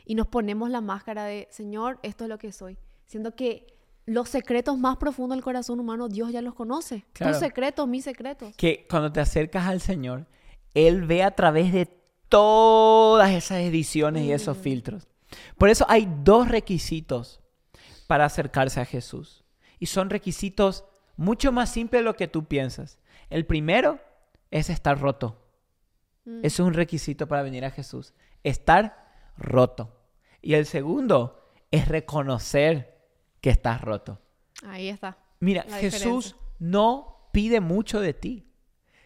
y 0.06 0.16
nos 0.16 0.28
ponemos 0.28 0.70
la 0.70 0.80
máscara 0.82 1.26
de, 1.26 1.48
Señor, 1.50 2.00
esto 2.04 2.24
es 2.26 2.30
lo 2.30 2.38
que 2.38 2.52
soy. 2.52 2.78
Siendo 3.06 3.36
que 3.36 3.77
los 4.08 4.30
secretos 4.30 4.78
más 4.80 4.98
profundos 4.98 5.36
del 5.36 5.44
corazón 5.44 5.82
humano, 5.82 6.08
Dios 6.08 6.32
ya 6.32 6.42
los 6.42 6.56
conoce. 6.56 7.06
Tus 7.14 7.38
secretos, 7.38 7.88
mis 7.90 8.06
secretos. 8.06 8.56
Que 8.56 8.88
cuando 8.90 9.12
te 9.12 9.20
acercas 9.20 9.68
al 9.68 9.82
Señor, 9.82 10.26
Él 10.74 11.06
ve 11.06 11.24
a 11.24 11.32
través 11.32 11.74
de 11.74 11.88
todas 12.30 13.32
esas 13.32 13.60
ediciones 13.60 14.24
y 14.24 14.32
esos 14.32 14.58
mm. 14.58 14.62
filtros. 14.62 15.08
Por 15.58 15.70
eso 15.70 15.86
hay 15.90 16.08
dos 16.24 16.48
requisitos 16.48 17.42
para 18.08 18.24
acercarse 18.24 18.80
a 18.80 18.86
Jesús. 18.86 19.44
Y 19.78 19.88
son 19.88 20.10
requisitos 20.10 20.86
mucho 21.18 21.52
más 21.52 21.70
simples 21.70 22.00
de 22.00 22.06
lo 22.06 22.16
que 22.16 22.30
tú 22.30 22.46
piensas. 22.46 23.00
El 23.30 23.46
primero 23.46 24.00
es 24.52 24.70
estar 24.70 24.98
roto. 24.98 25.46
Mm. 26.24 26.46
Eso 26.46 26.64
es 26.64 26.68
un 26.68 26.74
requisito 26.74 27.28
para 27.28 27.44
venir 27.44 27.66
a 27.66 27.72
Jesús. 27.72 28.14
Estar 28.46 29.06
roto. 29.38 30.00
Y 30.42 30.54
el 30.54 30.66
segundo 30.66 31.44
es 31.72 31.90
reconocer 31.90 32.97
que 33.48 33.52
estás 33.52 33.80
roto. 33.80 34.20
Ahí 34.66 34.90
está. 34.90 35.18
Mira, 35.40 35.64
Jesús 35.80 36.36
no 36.60 37.30
pide 37.32 37.62
mucho 37.62 38.02
de 38.02 38.14
ti. 38.14 38.52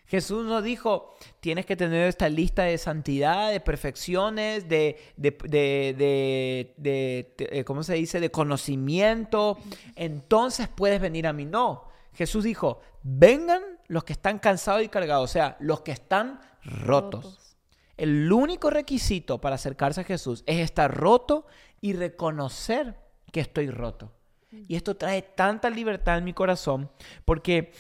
Jesús 0.08 0.48
no 0.48 0.64
dijo, 0.64 1.14
tienes 1.42 1.68
que 1.68 1.76
tener 1.76 2.08
esta 2.08 2.28
lista 2.28 2.64
de 2.64 2.80
santidad, 2.80 3.52
de 3.52 3.60
perfecciones, 3.60 4.68
de, 4.68 5.00
de, 5.16 5.30
de, 5.44 6.74
de, 6.76 7.36
eh, 7.38 7.64
¿cómo 7.64 7.84
se 7.84 7.94
dice?, 7.94 8.20
de 8.20 8.32
conocimiento. 8.32 9.60
Entonces 9.96 10.68
puedes 10.68 11.00
venir 11.00 11.28
a 11.28 11.34
mí. 11.34 11.46
No. 11.46 11.88
Jesús 12.14 12.44
dijo, 12.44 12.82
vengan 13.04 13.62
los 13.90 14.04
que 14.04 14.14
están 14.14 14.40
cansados 14.40 14.82
y 14.82 14.90
cargados, 14.90 15.30
o 15.30 15.32
sea, 15.32 15.56
los 15.60 15.82
que 15.82 15.92
están 15.92 16.42
rotos. 16.64 17.26
rotos. 17.26 17.58
El 17.96 18.34
único 18.34 18.72
requisito 18.72 19.40
para 19.40 19.54
acercarse 19.54 20.02
a 20.02 20.04
Jesús 20.04 20.44
es 20.48 20.58
estar 20.62 20.92
roto 20.92 21.46
y 21.80 21.94
reconocer 21.94 22.96
que 23.32 23.42
estoy 23.42 23.70
roto. 23.70 24.12
Y 24.52 24.76
esto 24.76 24.96
trae 24.96 25.22
tanta 25.22 25.70
libertad 25.70 26.18
en 26.18 26.26
mi 26.26 26.34
corazón 26.34 26.90
porque 27.26 27.72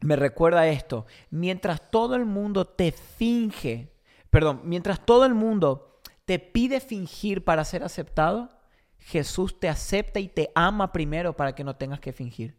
me 0.00 0.16
recuerda 0.16 0.66
esto. 0.68 1.06
Mientras 1.30 1.90
todo 1.90 2.14
el 2.16 2.24
mundo 2.24 2.64
te 2.64 2.92
finge, 2.92 3.92
perdón, 4.30 4.62
mientras 4.64 5.04
todo 5.04 5.24
el 5.24 5.34
mundo 5.34 6.00
te 6.24 6.38
pide 6.38 6.80
fingir 6.80 7.44
para 7.44 7.64
ser 7.64 7.82
aceptado, 7.82 8.50
Jesús 8.98 9.58
te 9.58 9.68
acepta 9.68 10.20
y 10.20 10.28
te 10.28 10.50
ama 10.54 10.92
primero 10.92 11.36
para 11.36 11.54
que 11.54 11.64
no 11.64 11.76
tengas 11.76 12.00
que 12.00 12.12
fingir. 12.12 12.56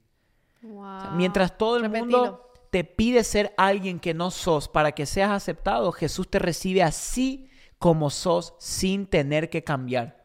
mientras 1.16 1.58
todo 1.58 1.78
el 1.78 1.90
mundo 1.90 2.52
te 2.70 2.84
pide 2.84 3.24
ser 3.24 3.54
alguien 3.58 4.00
que 4.00 4.14
no 4.14 4.30
sos 4.32 4.68
para 4.68 4.92
que 4.92 5.06
seas 5.06 5.32
aceptado, 5.32 5.92
Jesús 5.92 6.30
te 6.30 6.40
recibe 6.40 6.84
así 6.84 7.50
como 7.78 8.10
sos 8.10 8.54
sin 8.60 9.08
tener 9.08 9.50
que 9.50 9.64
cambiar. 9.64 10.19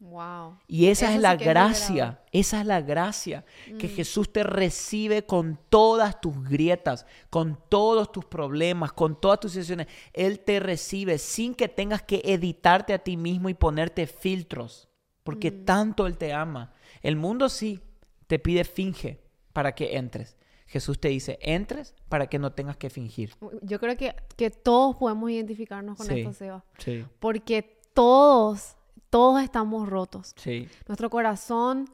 Wow. 0.00 0.58
Y 0.68 0.86
esa 0.86 1.12
es 1.12 1.20
la 1.20 1.34
gracia, 1.34 2.22
esa 2.30 2.60
es 2.60 2.66
la 2.66 2.80
gracia, 2.80 3.44
que 3.80 3.88
mm. 3.88 3.90
Jesús 3.90 4.32
te 4.32 4.44
recibe 4.44 5.26
con 5.26 5.58
todas 5.68 6.20
tus 6.20 6.48
grietas, 6.48 7.04
con 7.30 7.58
todos 7.68 8.12
tus 8.12 8.24
problemas, 8.24 8.92
con 8.92 9.20
todas 9.20 9.40
tus 9.40 9.52
situaciones. 9.52 9.88
Él 10.12 10.38
te 10.38 10.60
recibe 10.60 11.18
sin 11.18 11.52
que 11.54 11.66
tengas 11.68 12.02
que 12.02 12.22
editarte 12.24 12.92
a 12.94 13.00
ti 13.00 13.16
mismo 13.16 13.48
y 13.48 13.54
ponerte 13.54 14.06
filtros, 14.06 14.88
porque 15.24 15.50
mm. 15.50 15.64
tanto 15.64 16.06
Él 16.06 16.16
te 16.16 16.32
ama. 16.32 16.72
El 17.02 17.16
mundo 17.16 17.48
sí 17.48 17.82
te 18.28 18.38
pide 18.38 18.62
finge 18.62 19.20
para 19.52 19.74
que 19.74 19.96
entres. 19.96 20.36
Jesús 20.68 21.00
te 21.00 21.08
dice, 21.08 21.38
entres 21.42 21.96
para 22.08 22.28
que 22.28 22.38
no 22.38 22.52
tengas 22.52 22.76
que 22.76 22.90
fingir. 22.90 23.34
Yo 23.62 23.80
creo 23.80 23.96
que, 23.96 24.14
que 24.36 24.50
todos 24.50 24.94
podemos 24.96 25.30
identificarnos 25.30 25.96
con 25.98 26.08
esto, 26.10 26.32
Seba. 26.34 26.64
Sí. 26.76 27.04
Porque 27.18 27.80
todos 27.94 28.76
todos 29.10 29.42
estamos 29.42 29.88
rotos. 29.88 30.34
Sí. 30.36 30.68
Nuestro 30.86 31.10
corazón, 31.10 31.88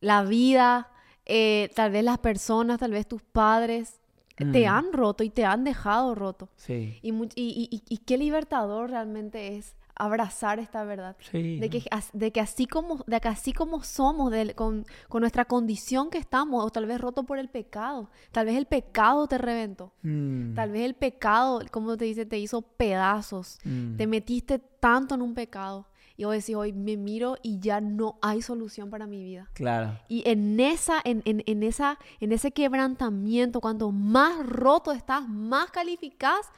la 0.00 0.22
vida, 0.24 0.90
eh, 1.26 1.70
tal 1.74 1.92
vez 1.92 2.04
las 2.04 2.18
personas, 2.18 2.78
tal 2.78 2.92
vez 2.92 3.06
tus 3.06 3.22
padres, 3.22 4.00
te 4.36 4.66
mm. 4.66 4.68
han 4.68 4.92
roto 4.92 5.22
y 5.22 5.30
te 5.30 5.44
han 5.44 5.64
dejado 5.64 6.14
roto. 6.14 6.48
Sí. 6.56 6.98
Y, 7.02 7.12
y, 7.34 7.82
y, 7.88 7.98
qué 7.98 8.16
libertador 8.16 8.90
realmente 8.90 9.56
es 9.56 9.76
abrazar 9.94 10.58
esta 10.58 10.82
verdad. 10.84 11.16
Sí. 11.30 11.58
De, 11.58 11.68
que, 11.68 11.84
de 12.14 12.32
que 12.32 12.40
así 12.40 12.66
como, 12.66 13.04
de 13.06 13.20
que 13.20 13.28
así 13.28 13.52
como 13.52 13.82
somos, 13.82 14.32
con, 14.54 14.86
con, 15.08 15.20
nuestra 15.20 15.44
condición 15.44 16.08
que 16.08 16.16
estamos, 16.16 16.64
o 16.64 16.70
tal 16.70 16.86
vez 16.86 16.98
roto 16.98 17.24
por 17.24 17.38
el 17.38 17.48
pecado, 17.48 18.08
tal 18.32 18.46
vez 18.46 18.56
el 18.56 18.64
pecado 18.64 19.26
te 19.26 19.36
reventó, 19.36 19.92
mm. 20.02 20.54
tal 20.54 20.70
vez 20.70 20.82
el 20.86 20.94
pecado, 20.94 21.60
como 21.70 21.98
te 21.98 22.06
dice, 22.06 22.24
te 22.24 22.38
hizo 22.38 22.62
pedazos, 22.62 23.58
mm. 23.64 23.96
te 23.96 24.06
metiste 24.06 24.58
tanto 24.58 25.14
en 25.14 25.22
un 25.22 25.34
pecado 25.34 25.86
y 26.20 26.24
decís 26.24 26.54
hoy 26.54 26.72
me 26.72 26.98
miro 26.98 27.36
y 27.42 27.60
ya 27.60 27.80
no 27.80 28.18
hay 28.20 28.42
solución 28.42 28.90
para 28.90 29.06
mi 29.06 29.24
vida. 29.24 29.48
Claro. 29.54 29.98
Y 30.08 30.22
en 30.28 30.60
esa, 30.60 31.00
en, 31.02 31.22
en, 31.24 31.42
en 31.46 31.62
esa, 31.62 31.98
en 32.20 32.32
ese 32.32 32.52
quebrantamiento, 32.52 33.60
cuanto 33.60 33.90
más 33.90 34.44
roto 34.46 34.92
estás, 34.92 35.26
más 35.26 35.70
calificás 35.70 36.50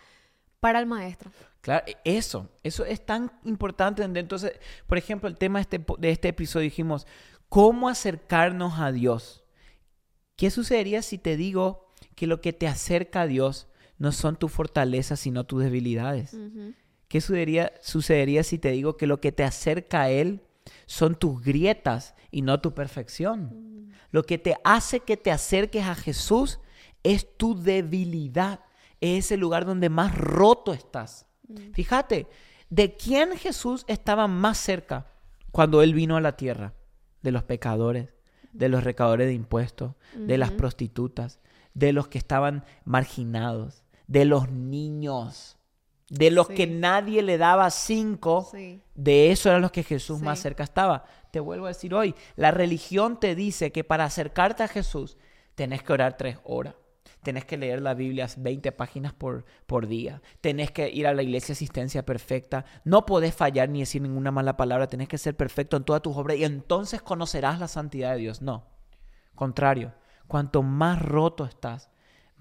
para 0.58 0.80
el 0.80 0.86
maestro. 0.86 1.30
Claro, 1.60 1.84
e, 1.86 1.96
eso, 2.04 2.48
eso 2.64 2.84
es 2.84 3.06
tan 3.06 3.30
importante. 3.44 4.02
Entonces, 4.02 4.52
por 4.88 4.98
ejemplo, 4.98 5.28
el 5.28 5.38
tema 5.38 5.60
de 5.60 5.62
este, 5.62 5.84
de 5.98 6.10
este 6.10 6.28
episodio 6.28 6.64
dijimos, 6.64 7.06
¿cómo 7.48 7.88
acercarnos 7.88 8.80
a 8.80 8.90
Dios? 8.90 9.44
¿Qué 10.34 10.50
sucedería 10.50 11.02
si 11.02 11.18
te 11.18 11.36
digo 11.36 11.92
que 12.16 12.26
lo 12.26 12.40
que 12.40 12.52
te 12.52 12.66
acerca 12.66 13.22
a 13.22 13.26
Dios 13.28 13.68
no 13.98 14.10
son 14.10 14.34
tus 14.34 14.50
fortalezas, 14.50 15.20
sino 15.20 15.44
tus 15.44 15.62
debilidades? 15.62 16.36
¿Qué 17.12 17.20
sucedería, 17.20 17.74
sucedería 17.82 18.42
si 18.42 18.56
te 18.56 18.70
digo 18.70 18.96
que 18.96 19.06
lo 19.06 19.20
que 19.20 19.32
te 19.32 19.44
acerca 19.44 20.00
a 20.00 20.10
Él 20.10 20.40
son 20.86 21.14
tus 21.14 21.42
grietas 21.42 22.14
y 22.30 22.40
no 22.40 22.62
tu 22.62 22.72
perfección? 22.72 23.50
Mm. 23.52 23.92
Lo 24.12 24.22
que 24.22 24.38
te 24.38 24.56
hace 24.64 25.00
que 25.00 25.18
te 25.18 25.30
acerques 25.30 25.84
a 25.84 25.94
Jesús 25.94 26.58
es 27.02 27.36
tu 27.36 27.54
debilidad, 27.54 28.60
es 29.02 29.26
ese 29.26 29.36
lugar 29.36 29.66
donde 29.66 29.90
más 29.90 30.16
roto 30.16 30.72
estás. 30.72 31.26
Mm. 31.48 31.72
Fíjate, 31.74 32.28
¿de 32.70 32.96
quién 32.96 33.36
Jesús 33.36 33.84
estaba 33.88 34.26
más 34.26 34.56
cerca 34.56 35.12
cuando 35.50 35.82
Él 35.82 35.92
vino 35.92 36.16
a 36.16 36.22
la 36.22 36.38
tierra? 36.38 36.72
De 37.20 37.30
los 37.30 37.42
pecadores, 37.42 38.08
de 38.54 38.70
los 38.70 38.84
recaudadores 38.84 39.26
de 39.26 39.34
impuestos, 39.34 39.96
de 40.16 40.38
las 40.38 40.50
prostitutas, 40.50 41.40
de 41.74 41.92
los 41.92 42.08
que 42.08 42.16
estaban 42.16 42.64
marginados, 42.86 43.84
de 44.06 44.24
los 44.24 44.50
niños, 44.50 45.58
de 46.12 46.30
los 46.30 46.46
que 46.46 46.66
nadie 46.66 47.22
le 47.22 47.38
daba 47.38 47.70
cinco, 47.70 48.50
de 48.94 49.32
eso 49.32 49.48
eran 49.48 49.62
los 49.62 49.72
que 49.72 49.82
Jesús 49.82 50.20
más 50.20 50.40
cerca 50.40 50.62
estaba. 50.62 51.04
Te 51.30 51.40
vuelvo 51.40 51.64
a 51.64 51.68
decir 51.68 51.94
hoy, 51.94 52.14
la 52.36 52.50
religión 52.50 53.18
te 53.18 53.34
dice 53.34 53.72
que 53.72 53.82
para 53.82 54.04
acercarte 54.04 54.62
a 54.62 54.68
Jesús 54.68 55.16
tenés 55.54 55.82
que 55.82 55.94
orar 55.94 56.18
tres 56.18 56.36
horas. 56.44 56.74
Tenés 57.22 57.46
que 57.46 57.56
leer 57.56 57.80
la 57.80 57.94
Biblia 57.94 58.28
20 58.36 58.72
páginas 58.72 59.14
por, 59.14 59.46
por 59.64 59.86
día. 59.86 60.20
Tenés 60.42 60.70
que 60.70 60.90
ir 60.90 61.06
a 61.06 61.14
la 61.14 61.22
iglesia 61.22 61.54
asistencia 61.54 62.04
perfecta. 62.04 62.66
No 62.84 63.06
podés 63.06 63.34
fallar 63.34 63.70
ni 63.70 63.80
decir 63.80 64.02
ninguna 64.02 64.30
mala 64.30 64.58
palabra. 64.58 64.88
Tenés 64.88 65.08
que 65.08 65.16
ser 65.16 65.34
perfecto 65.34 65.78
en 65.78 65.84
todas 65.84 66.02
tus 66.02 66.14
obras 66.14 66.36
y 66.36 66.44
entonces 66.44 67.00
conocerás 67.00 67.58
la 67.58 67.68
santidad 67.68 68.12
de 68.12 68.18
Dios. 68.18 68.42
No. 68.42 68.66
Contrario. 69.34 69.94
Cuanto 70.26 70.62
más 70.62 71.00
roto 71.00 71.46
estás, 71.46 71.91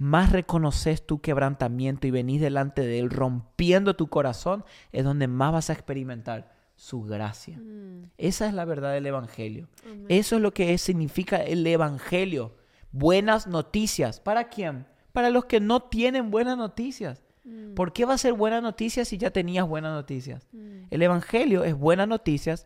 más 0.02 0.32
reconoces 0.32 1.06
tu 1.06 1.22
quebrantamiento 1.22 2.08
y 2.08 2.12
venís 2.12 2.42
delante 2.42 2.82
de 2.82 2.98
Él 2.98 3.12
rompiendo 3.12 3.96
tu 3.96 4.08
corazón, 4.08 4.66
es 4.92 5.04
donde 5.04 5.28
más 5.28 5.54
vas 5.54 5.70
a 5.70 5.74
experimentar 5.74 6.56
su 6.76 7.04
gracia. 7.04 7.60
Mm. 7.60 8.10
Esa 8.18 8.48
es 8.48 8.56
la 8.56 8.66
verdad 8.66 8.94
del 8.94 9.06
Evangelio. 9.06 9.68
Eso 10.10 10.38
es 10.38 10.42
lo 10.42 10.56
que 10.56 10.76
significa 10.80 11.38
el 11.38 11.68
Evangelio. 11.68 12.56
Buenas 12.92 13.46
noticias. 13.46 14.20
¿Para 14.20 14.50
quién? 14.50 14.88
Para 15.14 15.30
los 15.30 15.46
que 15.46 15.60
no 15.60 15.84
tienen 15.84 16.32
buenas 16.32 16.58
noticias. 16.58 17.24
Mm. 17.44 17.76
¿Por 17.76 17.94
qué 17.94 18.06
va 18.06 18.16
a 18.16 18.18
ser 18.18 18.34
buena 18.34 18.60
noticia 18.60 19.06
si 19.06 19.20
ya 19.20 19.30
tenías 19.30 19.68
buenas 19.68 19.94
noticias? 19.94 20.48
Mm. 20.52 20.86
El 20.90 21.02
Evangelio 21.04 21.64
es 21.64 21.76
buenas 21.76 22.08
noticias 22.08 22.66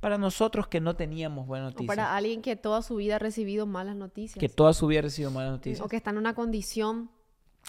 para 0.00 0.18
nosotros 0.18 0.68
que 0.68 0.80
no 0.80 0.96
teníamos 0.96 1.46
buenas 1.46 1.72
noticias. 1.72 1.86
O 1.86 1.94
para 1.94 2.16
alguien 2.16 2.42
que 2.42 2.56
toda 2.56 2.82
su 2.82 2.96
vida 2.96 3.16
ha 3.16 3.18
recibido 3.18 3.66
malas 3.66 3.96
noticias. 3.96 4.38
Que 4.38 4.48
toda 4.48 4.72
su 4.72 4.86
vida 4.86 5.00
ha 5.00 5.02
recibido 5.02 5.30
malas 5.30 5.52
noticias. 5.52 5.84
O 5.84 5.88
que 5.88 5.96
está 5.96 6.10
en 6.10 6.18
una 6.18 6.34
condición 6.34 7.10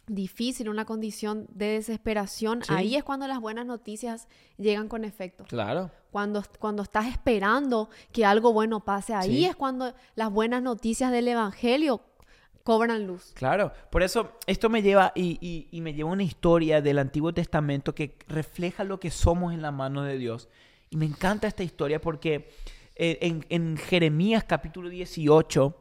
difícil, 0.07 0.69
una 0.69 0.85
condición 0.85 1.47
de 1.49 1.67
desesperación. 1.67 2.61
Ahí 2.69 2.95
es 2.95 3.03
cuando 3.03 3.27
las 3.27 3.39
buenas 3.39 3.65
noticias 3.65 4.27
llegan 4.57 4.87
con 4.87 5.03
efecto. 5.03 5.43
Claro. 5.45 5.91
Cuando, 6.11 6.43
cuando 6.59 6.83
estás 6.83 7.07
esperando 7.07 7.89
que 8.11 8.25
algo 8.25 8.53
bueno 8.53 8.83
pase, 8.83 9.13
ahí 9.13 9.45
es 9.45 9.55
cuando 9.55 9.93
las 10.15 10.31
buenas 10.31 10.63
noticias 10.63 11.11
del 11.11 11.27
Evangelio 11.27 12.01
cobran 12.63 13.05
luz. 13.05 13.31
Claro, 13.33 13.71
por 13.91 14.03
eso 14.03 14.31
esto 14.45 14.69
me 14.69 14.81
lleva 14.81 15.11
y, 15.15 15.67
y 15.71 15.81
me 15.81 15.93
lleva 15.93 16.09
una 16.09 16.23
historia 16.23 16.81
del 16.81 16.99
Antiguo 16.99 17.33
Testamento 17.33 17.93
que 17.93 18.17
refleja 18.27 18.83
lo 18.83 18.99
que 18.99 19.11
somos 19.11 19.53
en 19.53 19.61
la 19.61 19.71
mano 19.71 20.03
de 20.03 20.17
Dios 20.17 20.49
y 20.89 20.97
me 20.97 21.05
encanta 21.05 21.47
esta 21.47 21.63
historia 21.63 21.99
porque 22.01 22.49
eh, 22.95 23.41
en, 23.49 23.77
Jeremías 23.77 24.43
capítulo 24.43 24.89
18 24.89 25.75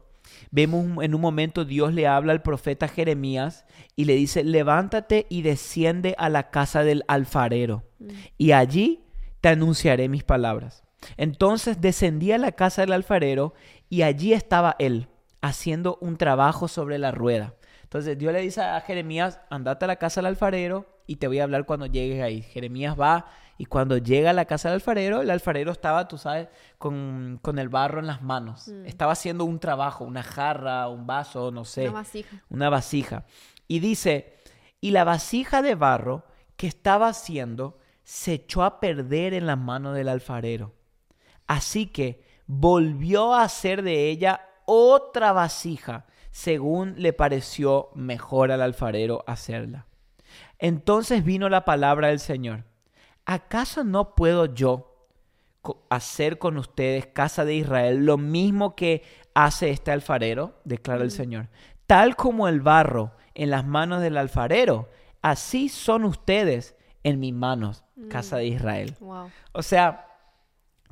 vemos 0.51 1.03
en 1.03 1.15
un 1.15 1.21
momento 1.21 1.65
Dios 1.65 1.93
le 1.93 2.07
habla 2.07 2.33
al 2.33 2.41
profeta 2.41 2.87
Jeremías 2.87 3.65
y 3.95 4.05
le 4.05 4.15
dice, 4.15 4.43
levántate 4.43 5.25
y 5.29 5.41
desciende 5.41 6.15
a 6.17 6.29
la 6.29 6.49
casa 6.49 6.83
del 6.83 7.03
alfarero 7.07 7.83
mm. 7.99 8.09
y 8.37 8.51
allí 8.51 9.03
te 9.41 9.49
anunciaré 9.49 10.09
mis 10.09 10.23
palabras. 10.23 10.83
Entonces 11.15 11.79
descendí 11.79 12.31
a 12.31 12.37
la 12.37 12.51
casa 12.51 12.81
del 12.81 12.93
alfarero 12.93 13.53
y 13.89 14.01
allí 14.01 14.33
estaba 14.33 14.75
él 14.79 15.07
haciendo 15.41 15.97
un 16.01 16.17
trabajo 16.17 16.67
sobre 16.67 16.97
la 16.97 17.11
rueda. 17.11 17.55
Entonces 17.83 18.17
Dios 18.17 18.33
le 18.33 18.41
dice 18.41 18.61
a 18.61 18.81
Jeremías, 18.81 19.39
andate 19.49 19.85
a 19.85 19.87
la 19.87 19.95
casa 19.95 20.19
del 20.19 20.27
alfarero 20.27 20.96
y 21.07 21.15
te 21.15 21.27
voy 21.27 21.39
a 21.39 21.43
hablar 21.43 21.65
cuando 21.65 21.85
llegues 21.85 22.21
ahí. 22.21 22.41
Jeremías 22.41 22.99
va 22.99 23.25
y 23.57 23.65
cuando 23.65 23.97
llega 23.97 24.29
a 24.29 24.33
la 24.33 24.45
casa 24.45 24.69
del 24.69 24.75
alfarero, 24.75 25.21
el 25.21 25.31
alfarero 25.31 25.71
estaba, 25.71 26.07
tú 26.07 26.17
sabes, 26.17 26.49
con, 26.77 27.39
el 27.57 27.69
barro 27.69 27.99
en 27.99 28.07
las 28.07 28.21
manos. 28.21 28.67
Mm. 28.67 28.85
Estaba 28.85 29.13
haciendo 29.13 29.45
un 29.45 29.59
trabajo, 29.59 30.03
una 30.03 30.21
jarra, 30.21 30.87
un 30.89 31.07
vaso, 31.07 31.49
no 31.49 31.65
sé. 31.65 31.83
Una 31.89 31.91
vasija. 31.93 32.43
Una 32.49 32.69
vasija. 32.69 33.25
Y 33.67 33.79
dice, 33.79 34.35
y 34.79 34.91
la 34.91 35.05
vasija 35.05 35.61
de 35.61 35.73
barro 35.73 36.25
que 36.55 36.67
estaba 36.67 37.07
haciendo 37.07 37.79
se 38.03 38.33
echó 38.33 38.63
a 38.63 38.79
perder 38.79 39.33
en 39.33 39.47
las 39.47 39.57
manos 39.57 39.95
del 39.95 40.09
alfarero. 40.09 40.73
Así 41.47 41.87
que 41.87 42.23
volvió 42.45 43.33
a 43.33 43.43
hacer 43.43 43.81
de 43.81 44.09
ella 44.09 44.41
otra 44.65 45.31
vasija, 45.31 46.05
según 46.31 46.95
le 46.97 47.13
pareció 47.13 47.89
mejor 47.95 48.51
al 48.51 48.61
alfarero 48.61 49.23
hacerla. 49.25 49.86
Entonces 50.59 51.23
vino 51.23 51.49
la 51.49 51.65
palabra 51.65 52.07
del 52.09 52.19
Señor. 52.19 52.63
¿acaso 53.27 53.83
no 53.83 54.15
puedo 54.15 54.45
yo 54.45 54.95
hacer 55.89 56.39
con 56.39 56.57
ustedes, 56.57 57.05
casa 57.05 57.45
de 57.45 57.55
Israel, 57.55 58.05
lo 58.05 58.17
mismo 58.17 58.75
que 58.75 59.03
hace 59.35 59.69
este 59.69 59.91
alfarero? 59.91 60.59
declara 60.63 61.03
el. 61.03 61.11
Señor. 61.11 61.49
Tal 61.85 62.15
como 62.15 62.47
el 62.47 62.61
barro 62.61 63.11
en 63.35 63.51
las 63.51 63.65
manos 63.65 64.01
del 64.01 64.17
alfarero, 64.17 64.89
así 65.21 65.69
son 65.69 66.05
ustedes 66.05 66.75
en 67.03 67.19
mis 67.19 67.33
manos, 67.33 67.83
casa 68.09 68.37
mm. 68.37 68.39
de 68.39 68.45
Israel. 68.47 68.95
O 69.51 69.61
sea, 69.61 70.07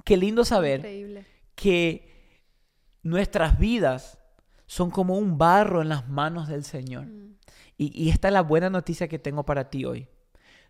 qué 0.03 0.17
lindo 0.17 0.43
saber 0.43 1.25
que 1.55 2.41
nuestras 3.01 3.57
vidas 3.57 4.19
son 4.67 4.91
como 4.91 5.17
un 5.17 5.37
barro 5.37 5.81
en 5.81 5.89
las 5.89 6.09
manos 6.09 6.49
del 6.49 6.65
Señor. 6.65 7.05
Mm. 7.05 7.35
Y 7.77 8.09
esta 8.09 8.29
es 8.29 8.33
la 8.33 8.41
buena 8.41 8.69
noticia 8.69 9.07
que 9.07 9.19
tengo 9.19 9.43
para 9.43 9.69
ti 9.69 9.85
hoy. 9.85 10.07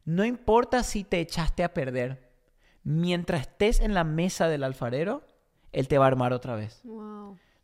No 0.05 0.23
importa 0.23 0.83
si 0.83 1.03
te 1.03 1.19
echaste 1.19 1.63
a 1.63 1.73
perder, 1.73 2.29
mientras 2.83 3.41
estés 3.41 3.79
en 3.81 3.93
la 3.93 4.03
mesa 4.03 4.47
del 4.47 4.63
alfarero, 4.63 5.23
Él 5.71 5.87
te 5.87 5.97
va 5.97 6.05
a 6.05 6.07
armar 6.07 6.31
otra 6.31 6.55
vez. 6.55 6.81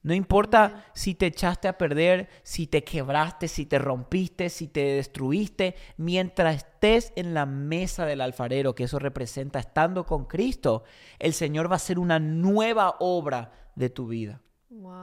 No 0.04 0.15
importa 0.15 0.86
si 0.95 1.13
te 1.13 1.27
echaste 1.27 1.67
a 1.67 1.77
perder, 1.77 2.27
si 2.41 2.65
te 2.65 2.84
quebraste, 2.84 3.47
si 3.47 3.67
te 3.67 3.77
rompiste, 3.77 4.49
si 4.49 4.67
te 4.67 4.84
destruiste, 4.95 5.75
mientras 5.97 6.56
estés 6.56 7.13
en 7.15 7.36
la 7.36 7.45
mesa 7.45 8.08
del 8.08 8.21
alfarero, 8.21 8.73
que 8.73 8.86
eso 8.86 8.97
representa 8.97 9.60
estando 9.60 10.08
con 10.08 10.25
Cristo, 10.25 10.84
el 11.19 11.34
Señor 11.34 11.69
va 11.69 11.73
a 11.73 11.75
hacer 11.75 11.99
una 11.99 12.19
nueva 12.19 12.95
obra 12.99 13.51
de 13.75 13.91
tu 13.91 14.08
vida. 14.08 14.41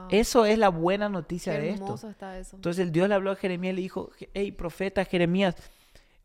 Eso 0.09 0.45
es 0.45 0.57
la 0.57 0.69
buena 0.69 1.09
noticia 1.09 1.53
de 1.53 1.71
esto. 1.71 1.95
Está 1.95 2.37
eso. 2.39 2.55
Entonces 2.55 2.83
el 2.83 2.91
Dios 2.91 3.07
le 3.07 3.15
habló 3.15 3.31
a 3.31 3.35
Jeremías 3.35 3.73
y 3.73 3.75
le 3.75 3.81
dijo, 3.83 4.09
hey, 4.33 4.51
profeta 4.51 5.05
Jeremías, 5.05 5.55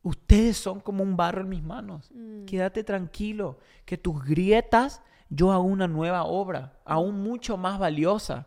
Ustedes 0.04 0.58
son 0.58 0.80
como 0.80 1.02
un 1.02 1.16
barro 1.16 1.40
en 1.40 1.48
mis 1.48 1.62
manos. 1.62 2.10
Mm. 2.14 2.44
Quédate 2.44 2.84
tranquilo, 2.84 3.58
que 3.86 3.96
tus 3.96 4.22
grietas 4.22 5.00
yo 5.30 5.50
hago 5.50 5.64
una 5.64 5.88
nueva 5.88 6.24
obra, 6.24 6.78
aún 6.84 7.22
mucho 7.22 7.56
más 7.56 7.78
valiosa. 7.78 8.46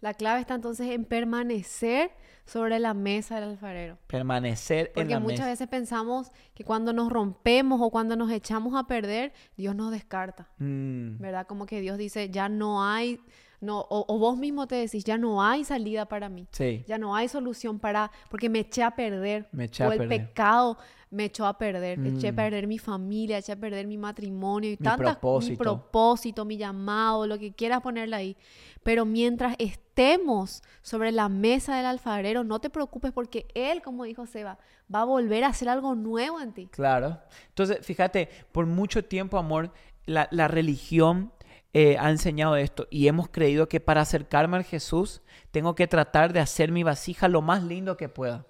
La 0.00 0.12
clave 0.12 0.40
está 0.40 0.54
entonces 0.56 0.90
en 0.90 1.04
permanecer 1.04 2.10
sobre 2.44 2.80
la 2.80 2.94
mesa 2.94 3.36
del 3.36 3.50
alfarero. 3.50 3.96
Permanecer 4.08 4.92
en 4.94 5.08
la 5.08 5.20
mesa. 5.20 5.20
Porque 5.20 5.32
muchas 5.32 5.46
veces 5.46 5.68
pensamos 5.68 6.32
que 6.52 6.64
cuando 6.64 6.92
nos 6.92 7.10
rompemos 7.10 7.80
o 7.80 7.90
cuando 7.90 8.16
nos 8.16 8.30
echamos 8.30 8.74
a 8.74 8.88
perder, 8.88 9.32
Dios 9.56 9.74
nos 9.74 9.92
descarta. 9.92 10.48
Mm. 10.58 11.18
¿Verdad? 11.18 11.46
Como 11.46 11.66
que 11.66 11.80
Dios 11.80 11.96
dice, 11.96 12.28
ya 12.28 12.48
no 12.48 12.84
hay 12.84 13.20
no, 13.60 13.86
o, 13.88 14.18
vos 14.18 14.36
mismo 14.36 14.66
te 14.66 14.74
decís, 14.76 15.04
ya 15.04 15.16
no 15.18 15.42
hay 15.42 15.64
salida 15.64 16.06
para 16.06 16.28
mí. 16.28 16.46
Sí. 16.52 16.84
Ya 16.86 16.98
no 16.98 17.14
hay 17.16 17.28
solución 17.28 17.78
para, 17.78 18.10
porque 18.30 18.48
me 18.48 18.60
eché 18.60 18.82
a 18.82 18.90
perder. 18.94 19.48
Me 19.52 19.64
eché 19.64 19.84
o 19.84 19.90
a 19.90 19.92
el 19.94 19.98
perder. 20.00 20.26
pecado 20.28 20.76
me 21.08 21.26
echó 21.26 21.46
a 21.46 21.56
perder. 21.56 21.98
Eché 22.04 22.28
a 22.28 22.32
Mm. 22.32 22.36
perder 22.36 22.66
mi 22.66 22.78
familia, 22.78 23.38
eché 23.38 23.52
a 23.52 23.56
perder 23.56 23.86
mi 23.86 23.96
matrimonio 23.96 24.68
y 24.70 24.72
Mi 24.72 24.76
tantas 24.78 24.98
mi 24.98 25.12
propósito. 25.20 25.58
propósito, 25.58 26.44
mi 26.44 26.56
llamado, 26.56 27.26
lo 27.26 27.38
que 27.38 27.52
quieras 27.54 27.80
ponerle 27.80 28.16
ahí. 28.16 28.36
Pero 28.82 29.04
mientras 29.04 29.54
estemos 29.58 30.62
sobre 30.82 31.12
la 31.12 31.28
mesa 31.28 31.76
del 31.76 31.86
alfarero, 31.86 32.44
no 32.44 32.60
te 32.60 32.70
preocupes 32.70 33.12
porque 33.12 33.46
él, 33.54 33.82
como 33.82 34.04
dijo 34.04 34.26
Seba, 34.26 34.58
va 34.94 35.00
a 35.00 35.04
volver 35.04 35.44
a 35.44 35.48
hacer 35.48 35.68
algo 35.68 35.94
nuevo 35.94 36.40
en 36.40 36.52
ti. 36.52 36.66
Claro. 36.70 37.18
Entonces, 37.48 37.78
fíjate, 37.86 38.28
por 38.52 38.66
mucho 38.66 39.04
tiempo, 39.04 39.38
amor, 39.38 39.72
la, 40.04 40.28
la 40.30 40.48
religión 40.48 41.32
eh, 41.78 41.96
ha 41.98 42.08
enseñado 42.10 42.56
esto 42.56 42.86
y 42.90 43.06
hemos 43.06 43.28
creído 43.28 43.68
que 43.68 43.80
para 43.80 44.00
acercarme 44.00 44.56
a 44.56 44.62
Jesús 44.62 45.20
tengo 45.50 45.74
que 45.74 45.86
tratar 45.86 46.32
de 46.32 46.40
hacer 46.40 46.72
mi 46.72 46.82
vasija 46.82 47.28
lo 47.28 47.42
más 47.42 47.62
lindo 47.62 47.96
que 47.98 48.08
pueda. 48.08 48.46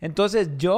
Entonces 0.00 0.50
yo 0.58 0.76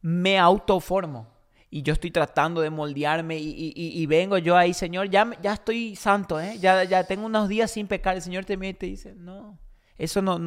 me 0.00 0.38
autoformo 0.38 1.26
y 1.70 1.82
yo 1.82 1.92
estoy 1.92 2.12
tratando 2.12 2.60
de 2.60 2.70
moldearme 2.70 3.36
y, 3.38 3.48
y- 3.50 3.72
y- 3.74 4.00
y 4.02 4.06
vengo 4.06 4.38
yo 4.38 4.56
ahí, 4.56 4.72
Señor, 4.74 5.10
ya, 5.10 5.28
ya 5.42 5.54
estoy 5.54 5.96
santo, 5.96 6.38
¿eh? 6.40 6.56
ya, 6.60 6.84
ya 6.84 7.02
tengo 7.04 7.26
unos 7.26 7.48
días 7.48 7.70
sin 7.72 7.88
pecar. 7.88 8.14
El 8.14 8.22
Señor 8.22 8.44
te 8.44 8.56
mira 8.56 8.70
y 8.70 8.74
te 8.74 8.86
dice, 8.86 9.14
no, 9.16 9.58
eso 9.98 10.22
no, 10.22 10.38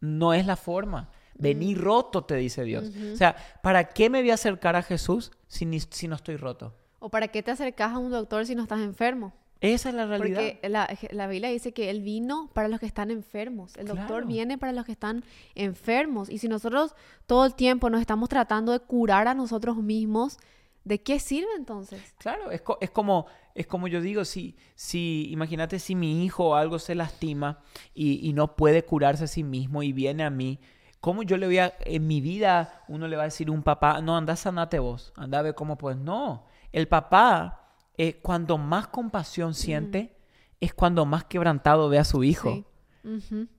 no 0.00 0.34
es 0.34 0.46
la 0.46 0.56
forma. 0.56 1.10
Vení 1.36 1.74
roto, 1.76 2.24
te 2.24 2.34
dice 2.36 2.64
Dios. 2.64 2.90
O 3.12 3.16
sea, 3.16 3.36
¿para 3.62 3.84
qué 3.84 4.10
me 4.10 4.20
voy 4.20 4.30
a 4.30 4.34
acercar 4.34 4.74
a 4.74 4.82
Jesús 4.82 5.30
si, 5.46 5.64
ni- 5.64 5.78
si 5.80 6.08
no 6.08 6.16
estoy 6.16 6.36
roto? 6.36 6.74
¿O 6.98 7.08
para 7.08 7.28
qué 7.28 7.40
te 7.42 7.52
acercas 7.52 7.92
a 7.92 7.98
un 7.98 8.10
doctor 8.10 8.44
si 8.46 8.54
no 8.56 8.62
estás 8.62 8.80
enfermo? 8.80 9.32
Esa 9.60 9.88
es 9.88 9.94
la 9.94 10.06
realidad. 10.06 10.40
Porque 10.40 10.68
la, 10.68 10.88
la 11.12 11.26
Biblia 11.26 11.48
dice 11.48 11.72
que 11.72 11.88
Él 11.90 12.02
vino 12.02 12.50
para 12.52 12.68
los 12.68 12.80
que 12.80 12.86
están 12.86 13.10
enfermos. 13.10 13.74
El 13.76 13.86
doctor 13.86 14.26
viene 14.26 14.58
para 14.58 14.72
los 14.72 14.84
que 14.84 14.92
están 14.92 15.24
enfermos. 15.54 16.28
Y 16.28 16.38
si 16.38 16.48
nosotros 16.48 16.94
todo 17.26 17.46
el 17.46 17.54
tiempo 17.54 17.88
nos 17.88 18.00
estamos 18.00 18.28
tratando 18.28 18.72
de 18.72 18.80
curar 18.80 19.26
a 19.28 19.34
nosotros 19.34 19.76
mismos, 19.78 20.38
¿de 20.84 21.00
qué 21.02 21.18
sirve 21.18 21.48
entonces? 21.56 22.14
Claro, 22.18 22.50
es, 22.50 22.60
co- 22.60 22.76
es 22.80 22.90
como 22.90 23.26
es 23.54 23.66
como 23.68 23.86
yo 23.86 24.00
digo, 24.00 24.24
si, 24.24 24.56
si 24.74 25.28
imagínate 25.30 25.78
si 25.78 25.94
mi 25.94 26.24
hijo 26.24 26.48
o 26.48 26.54
algo 26.56 26.80
se 26.80 26.96
lastima 26.96 27.60
y, 27.94 28.28
y 28.28 28.32
no 28.32 28.56
puede 28.56 28.84
curarse 28.84 29.24
a 29.24 29.28
sí 29.28 29.44
mismo 29.44 29.84
y 29.84 29.92
viene 29.92 30.24
a 30.24 30.30
mí, 30.30 30.58
¿cómo 31.00 31.22
yo 31.22 31.36
le 31.36 31.46
voy 31.46 31.58
a, 31.58 31.72
en 31.86 32.04
mi 32.08 32.20
vida, 32.20 32.82
uno 32.88 33.06
le 33.06 33.14
va 33.16 33.22
a 33.22 33.26
decir 33.26 33.46
a 33.48 33.52
un 33.52 33.62
papá, 33.62 34.00
no, 34.00 34.16
anda, 34.16 34.34
sanate 34.34 34.80
vos, 34.80 35.12
anda 35.16 35.38
a 35.38 35.42
ver 35.42 35.54
cómo 35.54 35.78
puedes? 35.78 36.00
No, 36.00 36.44
el 36.72 36.88
papá, 36.88 37.63
eh, 37.96 38.18
cuando 38.22 38.58
más 38.58 38.88
compasión 38.88 39.54
siente, 39.54 40.16
es 40.60 40.74
cuando 40.74 41.04
más 41.06 41.24
quebrantado 41.24 41.88
ve 41.88 41.98
a 41.98 42.04
su 42.04 42.24
hijo. 42.24 42.52
Sí. 42.52 42.64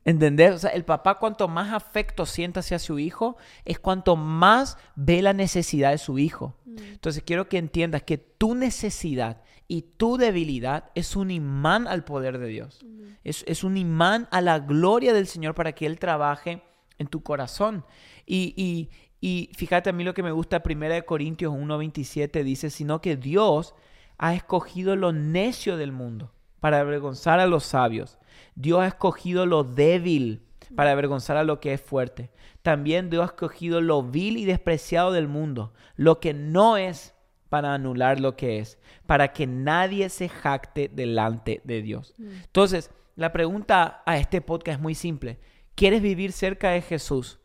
¿Entendés? 0.05 0.53
O 0.53 0.57
sea, 0.57 0.71
el 0.71 0.85
papá 0.85 1.19
cuanto 1.19 1.47
más 1.47 1.71
afecto 1.71 2.25
siente 2.25 2.59
hacia 2.61 2.79
su 2.79 2.97
hijo, 2.97 3.37
es 3.63 3.77
cuanto 3.79 4.15
más 4.15 4.77
ve 4.95 5.21
la 5.21 5.33
necesidad 5.33 5.91
de 5.91 5.99
su 5.99 6.17
hijo. 6.17 6.55
Entonces 6.65 7.21
quiero 7.23 7.47
que 7.47 7.57
entiendas 7.59 8.01
que 8.03 8.17
tu 8.17 8.55
necesidad 8.55 9.41
y 9.67 9.83
tu 9.83 10.17
debilidad 10.17 10.89
es 10.95 11.15
un 11.15 11.29
imán 11.31 11.87
al 11.87 12.03
poder 12.03 12.39
de 12.39 12.47
Dios. 12.47 12.83
es, 13.23 13.43
es 13.47 13.63
un 13.63 13.77
imán 13.77 14.27
a 14.31 14.41
la 14.41 14.59
gloria 14.59 15.13
del 15.13 15.27
Señor 15.27 15.53
para 15.55 15.73
que 15.73 15.85
Él 15.85 15.99
trabaje 15.99 16.63
en 16.97 17.07
tu 17.07 17.21
corazón. 17.23 17.85
Y, 18.25 18.53
y- 18.57 18.89
y 19.21 19.49
fíjate 19.55 19.89
a 19.89 19.93
mí 19.93 20.03
lo 20.03 20.13
que 20.13 20.21
me 20.21 20.31
gusta, 20.31 20.61
1 20.63 21.03
Corintios 21.05 21.51
1.27 21.53 22.43
dice, 22.43 22.69
sino 22.69 23.01
que 23.01 23.15
Dios 23.15 23.73
ha 24.17 24.33
escogido 24.33 24.95
lo 24.95 25.11
necio 25.11 25.77
del 25.77 25.91
mundo 25.91 26.31
para 26.59 26.79
avergonzar 26.79 27.39
a 27.39 27.47
los 27.47 27.63
sabios. 27.63 28.17
Dios 28.55 28.81
ha 28.81 28.87
escogido 28.87 29.45
lo 29.45 29.63
débil 29.63 30.45
para 30.75 30.91
avergonzar 30.91 31.37
a 31.37 31.43
lo 31.43 31.59
que 31.59 31.73
es 31.73 31.81
fuerte. 31.81 32.31
También 32.61 33.09
Dios 33.09 33.23
ha 33.23 33.27
escogido 33.27 33.81
lo 33.81 34.01
vil 34.03 34.37
y 34.37 34.45
despreciado 34.45 35.11
del 35.11 35.27
mundo, 35.27 35.73
lo 35.95 36.19
que 36.19 36.33
no 36.33 36.77
es 36.77 37.13
para 37.49 37.73
anular 37.73 38.19
lo 38.19 38.35
que 38.35 38.59
es, 38.59 38.79
para 39.05 39.31
que 39.31 39.45
nadie 39.47 40.09
se 40.09 40.29
jacte 40.29 40.89
delante 40.91 41.61
de 41.63 41.81
Dios. 41.81 42.15
Entonces, 42.17 42.91
la 43.15 43.31
pregunta 43.31 44.01
a 44.05 44.17
este 44.17 44.41
podcast 44.41 44.77
es 44.77 44.81
muy 44.81 44.95
simple. 44.95 45.39
¿Quieres 45.75 46.01
vivir 46.01 46.31
cerca 46.31 46.71
de 46.71 46.81
Jesús? 46.81 47.39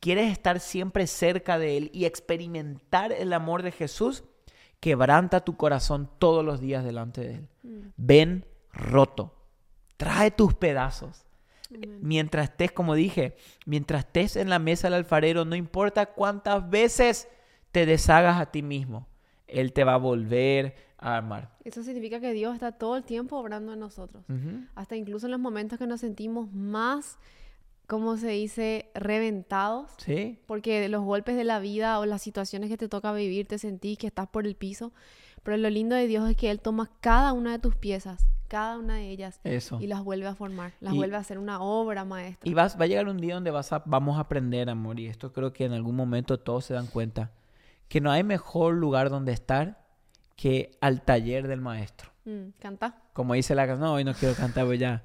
¿Quieres 0.00 0.30
estar 0.32 0.60
siempre 0.60 1.06
cerca 1.06 1.58
de 1.58 1.76
Él 1.76 1.90
y 1.94 2.04
experimentar 2.04 3.12
el 3.12 3.32
amor 3.32 3.62
de 3.62 3.72
Jesús? 3.72 4.24
Quebranta 4.84 5.40
tu 5.40 5.56
corazón 5.56 6.10
todos 6.18 6.44
los 6.44 6.60
días 6.60 6.84
delante 6.84 7.22
de 7.22 7.34
Él. 7.36 7.48
Ven 7.96 8.44
roto. 8.70 9.34
Trae 9.96 10.30
tus 10.30 10.52
pedazos. 10.52 11.24
Mientras 12.02 12.50
estés, 12.50 12.70
como 12.70 12.94
dije, 12.94 13.34
mientras 13.64 14.04
estés 14.04 14.36
en 14.36 14.50
la 14.50 14.58
mesa 14.58 14.88
del 14.88 14.98
alfarero, 14.98 15.46
no 15.46 15.56
importa 15.56 16.04
cuántas 16.04 16.68
veces 16.68 17.28
te 17.72 17.86
deshagas 17.86 18.38
a 18.38 18.50
ti 18.50 18.60
mismo, 18.60 19.08
Él 19.46 19.72
te 19.72 19.84
va 19.84 19.94
a 19.94 19.96
volver 19.96 20.74
a 20.98 21.16
armar. 21.16 21.56
Eso 21.64 21.82
significa 21.82 22.20
que 22.20 22.34
Dios 22.34 22.52
está 22.52 22.72
todo 22.72 22.98
el 22.98 23.04
tiempo 23.04 23.38
obrando 23.38 23.72
en 23.72 23.80
nosotros. 23.80 24.22
Hasta 24.74 24.96
incluso 24.96 25.28
en 25.28 25.30
los 25.32 25.40
momentos 25.40 25.78
que 25.78 25.86
nos 25.86 26.02
sentimos 26.02 26.52
más, 26.52 27.18
¿cómo 27.86 28.16
se 28.16 28.28
dice?, 28.28 28.90
reventados. 28.94 29.90
Sí, 29.98 30.38
Porque 30.46 30.88
los 30.88 31.02
golpes 31.04 31.36
de 31.36 31.44
la 31.44 31.58
vida 31.60 31.98
o 31.98 32.06
las 32.06 32.22
situaciones 32.22 32.68
que 32.70 32.76
te 32.76 32.88
toca 32.88 33.12
vivir, 33.12 33.46
te 33.46 33.58
sentís 33.58 33.98
que 33.98 34.06
estás 34.06 34.28
por 34.28 34.46
el 34.46 34.54
piso. 34.56 34.92
Pero 35.42 35.56
lo 35.58 35.68
lindo 35.70 35.94
de 35.94 36.06
Dios 36.06 36.28
es 36.30 36.36
que 36.36 36.50
Él 36.50 36.60
toma 36.60 36.90
cada 37.00 37.32
una 37.34 37.52
de 37.52 37.58
tus 37.58 37.76
piezas, 37.76 38.26
cada 38.48 38.78
una 38.78 38.96
de 38.96 39.10
ellas, 39.10 39.40
eso. 39.44 39.78
y 39.80 39.86
las 39.86 40.02
vuelve 40.02 40.26
a 40.26 40.34
formar, 40.34 40.72
las 40.80 40.94
Y- 40.94 40.96
vuelve 40.96 41.16
a 41.16 41.20
hacer 41.20 41.38
una 41.38 41.60
obra 41.60 42.04
maestra. 42.06 42.48
Y 42.48 42.54
vas, 42.54 42.78
va 42.80 42.84
a 42.84 42.86
llegar 42.86 43.08
un 43.08 43.18
día 43.18 43.34
donde 43.34 43.50
vas 43.50 43.72
a, 43.72 43.82
vamos 43.84 44.16
a 44.16 44.20
aprender, 44.20 44.70
amor, 44.70 44.98
y 44.98 45.06
esto 45.06 45.32
creo 45.32 45.52
que 45.52 45.64
en 45.66 45.72
algún 45.72 45.96
momento 45.96 46.38
todos 46.38 46.64
se 46.64 46.72
dan 46.74 46.86
cuenta, 46.86 47.32
que 47.88 48.00
no 48.00 48.10
hay 48.10 48.24
mejor 48.24 48.74
lugar 48.74 49.10
donde 49.10 49.32
estar 49.32 49.84
que 50.36 50.72
al 50.80 51.02
taller 51.02 51.46
del 51.46 51.60
maestro. 51.60 52.10
Mm, 52.24 52.48
canta. 52.58 53.02
Como 53.14 53.32
dice 53.34 53.54
la 53.54 53.66
canción, 53.66 53.88
no, 53.88 53.94
hoy 53.94 54.04
no 54.04 54.12
quiero 54.12 54.34
cantar, 54.34 54.66
pues 54.66 54.78
ya. 54.78 55.02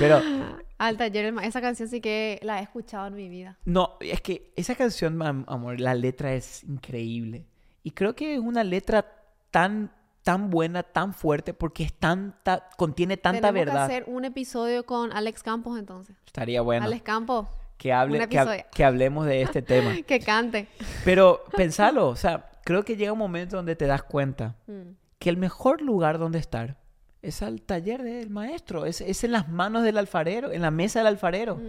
Pero 0.00 0.20
Al 0.78 0.96
taller, 0.96 1.26
el 1.26 1.32
ma- 1.34 1.44
esa 1.44 1.60
canción 1.60 1.88
sí 1.88 2.00
que 2.00 2.40
la 2.42 2.58
he 2.58 2.62
escuchado 2.62 3.06
en 3.06 3.14
mi 3.14 3.28
vida. 3.28 3.58
no, 3.66 3.96
es 4.00 4.20
que 4.22 4.52
esa 4.56 4.74
canción, 4.74 5.20
am- 5.22 5.44
amor, 5.46 5.78
la 5.78 5.94
letra 5.94 6.32
es 6.34 6.64
increíble. 6.64 7.46
Y 7.84 7.92
creo 7.92 8.16
que 8.16 8.34
es 8.34 8.40
una 8.40 8.64
letra 8.64 9.06
tan, 9.50 9.92
tan 10.22 10.48
buena, 10.50 10.82
tan 10.82 11.12
fuerte, 11.14 11.52
porque 11.54 11.82
es 11.84 11.92
tanta, 11.92 12.68
contiene 12.76 13.16
tanta 13.18 13.48
Tenemos 13.48 13.66
verdad. 13.66 13.88
que 13.88 13.94
hacer 13.94 14.04
un 14.06 14.24
episodio 14.24 14.84
con 14.86 15.12
Alex 15.12 15.42
Campos 15.42 15.78
entonces. 15.78 16.16
Estaría 16.26 16.62
bueno 16.62 16.86
Alex 16.86 17.02
Campos, 17.02 17.46
hable, 17.92 18.26
que 18.72 18.84
hablemos 18.84 19.26
de 19.26 19.42
este 19.42 19.60
tema. 19.62 19.94
que 20.06 20.20
cante. 20.20 20.66
Pero 21.04 21.42
pensalo, 21.56 22.08
o 22.08 22.16
sea, 22.16 22.50
creo 22.64 22.84
que 22.84 22.96
llega 22.96 23.12
un 23.12 23.18
momento 23.18 23.56
donde 23.56 23.76
te 23.76 23.86
das 23.86 24.02
cuenta 24.02 24.56
Mm, 24.66 24.92
que 25.18 25.28
el 25.28 25.36
mejor 25.36 25.82
lugar 25.82 26.18
donde 26.18 26.38
estar 26.38 26.76
es 27.22 27.42
al 27.42 27.62
taller 27.62 28.02
del 28.02 28.30
maestro, 28.30 28.86
es, 28.86 29.00
es 29.00 29.24
en 29.24 29.32
las 29.32 29.48
manos 29.48 29.82
del 29.82 29.98
alfarero, 29.98 30.52
en 30.52 30.62
la 30.62 30.70
mesa 30.70 31.00
del 31.00 31.08
alfarero. 31.08 31.60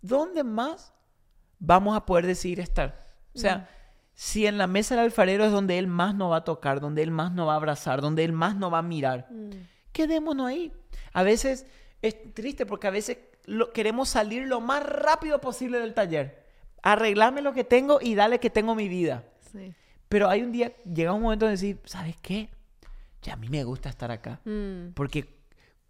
¿Dónde 0.00 0.42
más 0.44 0.92
vamos 1.58 1.96
a 1.96 2.06
poder 2.06 2.26
decidir 2.26 2.60
estar? 2.60 3.06
O 3.34 3.38
sea, 3.38 3.68
si 4.14 4.46
en 4.46 4.56
la 4.56 4.66
mesa 4.66 4.94
del 4.96 5.04
alfarero 5.04 5.44
es 5.44 5.52
donde 5.52 5.78
él 5.78 5.86
más 5.86 6.14
nos 6.14 6.30
va 6.32 6.36
a 6.38 6.44
tocar, 6.44 6.80
donde 6.80 7.02
él 7.02 7.10
más 7.10 7.32
nos 7.32 7.48
va 7.48 7.52
a 7.52 7.56
abrazar, 7.56 8.00
donde 8.00 8.24
él 8.24 8.32
más 8.32 8.56
nos 8.56 8.72
va 8.72 8.78
a 8.78 8.82
mirar, 8.82 9.26
Mm, 9.30 9.50
quedémonos 9.92 10.46
ahí. 10.46 10.72
A 11.12 11.22
veces 11.22 11.66
es 12.02 12.32
triste 12.34 12.64
porque 12.66 12.86
a 12.86 12.90
veces 12.90 13.18
lo- 13.44 13.72
queremos 13.72 14.08
salir 14.08 14.46
lo 14.46 14.60
más 14.60 14.82
rápido 14.82 15.40
posible 15.40 15.78
del 15.78 15.92
taller. 15.94 16.44
Arreglarme 16.82 17.42
lo 17.42 17.52
que 17.52 17.64
tengo 17.64 17.98
y 18.00 18.14
dale 18.14 18.38
que 18.40 18.48
tengo 18.50 18.74
mi 18.74 18.88
vida. 18.88 19.24
sí. 19.52 19.74
Pero 20.08 20.28
hay 20.28 20.42
un 20.42 20.52
día, 20.52 20.72
llega 20.84 21.12
un 21.12 21.20
momento 21.22 21.46
de 21.46 21.50
decir, 21.52 21.80
¿sabes 21.84 22.14
qué? 22.22 22.48
Ya 23.26 23.32
a 23.32 23.36
mí 23.36 23.48
me 23.48 23.64
gusta 23.64 23.88
estar 23.88 24.12
acá. 24.12 24.40
Mm, 24.44 24.92
Porque 24.94 25.40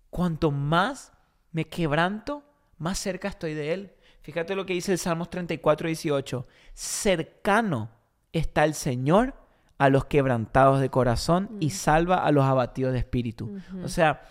cuanto 0.08 0.50
más 0.50 1.12
me 1.52 1.66
quebranto, 1.66 2.42
más 2.78 2.98
cerca 2.98 3.28
estoy 3.28 3.52
de 3.52 3.74
Él. 3.74 3.92
Fíjate 4.22 4.54
lo 4.54 4.64
que 4.64 4.72
dice 4.72 4.92
el 4.92 4.98
Salmos 4.98 5.28
34, 5.28 5.86
18. 5.86 6.46
Cercano 6.72 7.90
está 8.32 8.64
el 8.64 8.72
Señor 8.72 9.34
a 9.76 9.90
los 9.90 10.06
quebrantados 10.06 10.80
de 10.80 10.88
corazón 10.88 11.58
y 11.60 11.70
salva 11.70 12.24
a 12.24 12.32
los 12.32 12.44
abatidos 12.44 12.94
de 12.94 13.00
espíritu. 13.00 13.58
O 13.84 13.88
sea, 13.88 14.22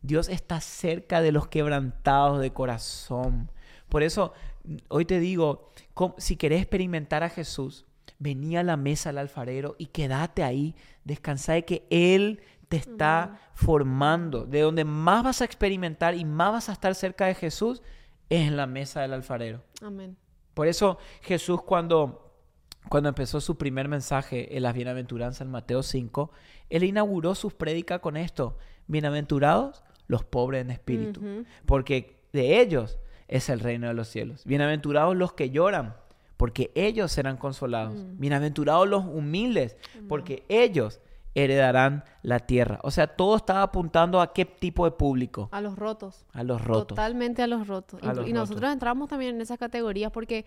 Dios 0.00 0.30
está 0.30 0.60
cerca 0.62 1.20
de 1.20 1.32
los 1.32 1.48
quebrantados 1.48 2.40
de 2.40 2.54
corazón. 2.54 3.50
Por 3.90 4.02
eso, 4.02 4.32
hoy 4.88 5.04
te 5.04 5.20
digo, 5.20 5.70
si 6.16 6.36
querés 6.36 6.62
experimentar 6.62 7.22
a 7.22 7.28
Jesús, 7.28 7.85
vení 8.18 8.56
a 8.56 8.62
la 8.62 8.76
mesa 8.76 9.10
al 9.10 9.18
alfarero 9.18 9.76
y 9.78 9.86
quédate 9.86 10.42
ahí, 10.42 10.74
descansa 11.04 11.54
de 11.54 11.64
que 11.64 11.86
Él 11.90 12.40
te 12.68 12.76
está 12.76 13.38
formando. 13.54 14.44
De 14.44 14.60
donde 14.60 14.84
más 14.84 15.24
vas 15.24 15.40
a 15.40 15.44
experimentar 15.44 16.14
y 16.14 16.24
más 16.24 16.52
vas 16.52 16.68
a 16.68 16.72
estar 16.72 16.94
cerca 16.94 17.26
de 17.26 17.34
Jesús 17.34 17.82
es 18.28 18.46
en 18.46 18.56
la 18.56 18.66
mesa 18.66 19.02
del 19.02 19.12
alfarero. 19.12 19.62
amén. 19.82 20.16
Por 20.54 20.68
eso 20.68 20.96
Jesús 21.20 21.60
cuando, 21.62 22.32
cuando 22.88 23.10
empezó 23.10 23.42
su 23.42 23.58
primer 23.58 23.88
mensaje 23.88 24.56
en 24.56 24.62
las 24.62 24.72
bienaventuranzas 24.72 25.42
en 25.42 25.50
Mateo 25.50 25.82
5, 25.82 26.30
Él 26.70 26.82
inauguró 26.82 27.34
sus 27.34 27.52
prédicas 27.52 28.00
con 28.00 28.16
esto. 28.16 28.56
Bienaventurados 28.86 29.84
los 30.06 30.24
pobres 30.24 30.62
en 30.62 30.70
espíritu, 30.70 31.44
porque 31.66 32.22
de 32.32 32.60
ellos 32.60 32.98
es 33.28 33.48
el 33.48 33.60
reino 33.60 33.88
de 33.88 33.94
los 33.94 34.08
cielos. 34.08 34.44
Bienaventurados 34.44 35.14
los 35.14 35.32
que 35.34 35.50
lloran, 35.50 35.96
porque 36.36 36.70
ellos 36.74 37.12
serán 37.12 37.36
consolados. 37.36 37.94
Mm. 37.94 38.18
Bienaventurados 38.18 38.88
los 38.88 39.04
humildes, 39.04 39.76
porque 40.08 40.44
ellos 40.48 41.00
heredarán 41.36 42.02
la 42.22 42.40
tierra. 42.40 42.80
O 42.82 42.90
sea, 42.90 43.06
todo 43.06 43.36
estaba 43.36 43.62
apuntando 43.62 44.22
a 44.22 44.32
qué 44.32 44.46
tipo 44.46 44.86
de 44.86 44.90
público. 44.92 45.50
A 45.52 45.60
los 45.60 45.76
rotos. 45.76 46.24
A 46.32 46.42
los 46.42 46.64
rotos. 46.64 46.88
Totalmente 46.88 47.42
a 47.42 47.46
los 47.46 47.68
rotos. 47.68 48.00
y, 48.26 48.32
nosotros 48.32 48.72
entramos 48.72 49.10
también 49.10 49.34
en 49.34 49.42
esas 49.42 49.58
categorías 49.58 50.10
porque, 50.10 50.46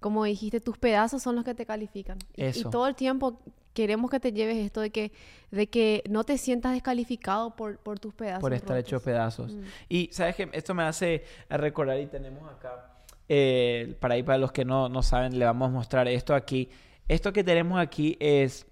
como 0.00 0.24
dijiste, 0.24 0.60
tus 0.60 0.78
pedazos 0.78 1.22
son 1.22 1.36
los 1.36 1.44
que 1.44 1.54
te 1.54 1.66
califican. 1.66 2.18
Y, 2.34 2.64
todo 2.64 2.88
el 2.88 2.94
tiempo 2.94 3.40
queremos 3.74 4.10
que 4.10 4.20
te 4.20 4.32
lleves 4.32 4.56
esto 4.56 4.80
de 4.80 4.88
que, 4.88 5.12
de 5.50 5.66
que 5.66 6.02
no 6.08 6.24
te 6.24 6.38
sientas 6.38 6.72
descalificado 6.72 7.54
por, 7.54 7.76
por 7.78 7.98
tus 7.98 8.14
pedazos. 8.14 8.40
Por 8.40 8.54
estar 8.54 8.78
hecho 8.78 9.00
pedazos. 9.00 9.52
Mm. 9.52 9.62
Y 9.90 10.08
sabes 10.12 10.34
que 10.34 10.48
esto 10.54 10.72
me 10.72 10.82
hace 10.82 11.24
recordar 11.50 12.00
y 12.00 12.06
tenemos 12.06 12.50
acá, 12.50 12.91
eh, 13.34 13.96
para 13.98 14.12
ahí 14.12 14.22
para 14.22 14.36
los 14.36 14.52
que 14.52 14.62
no, 14.62 14.90
no 14.90 15.02
saben, 15.02 15.38
le 15.38 15.46
vamos 15.46 15.68
a 15.68 15.72
mostrar 15.72 16.06
esto 16.06 16.34
aquí. 16.34 16.68
Esto 17.08 17.32
que 17.32 17.42
tenemos 17.42 17.80
aquí 17.80 18.18
es 18.20 18.66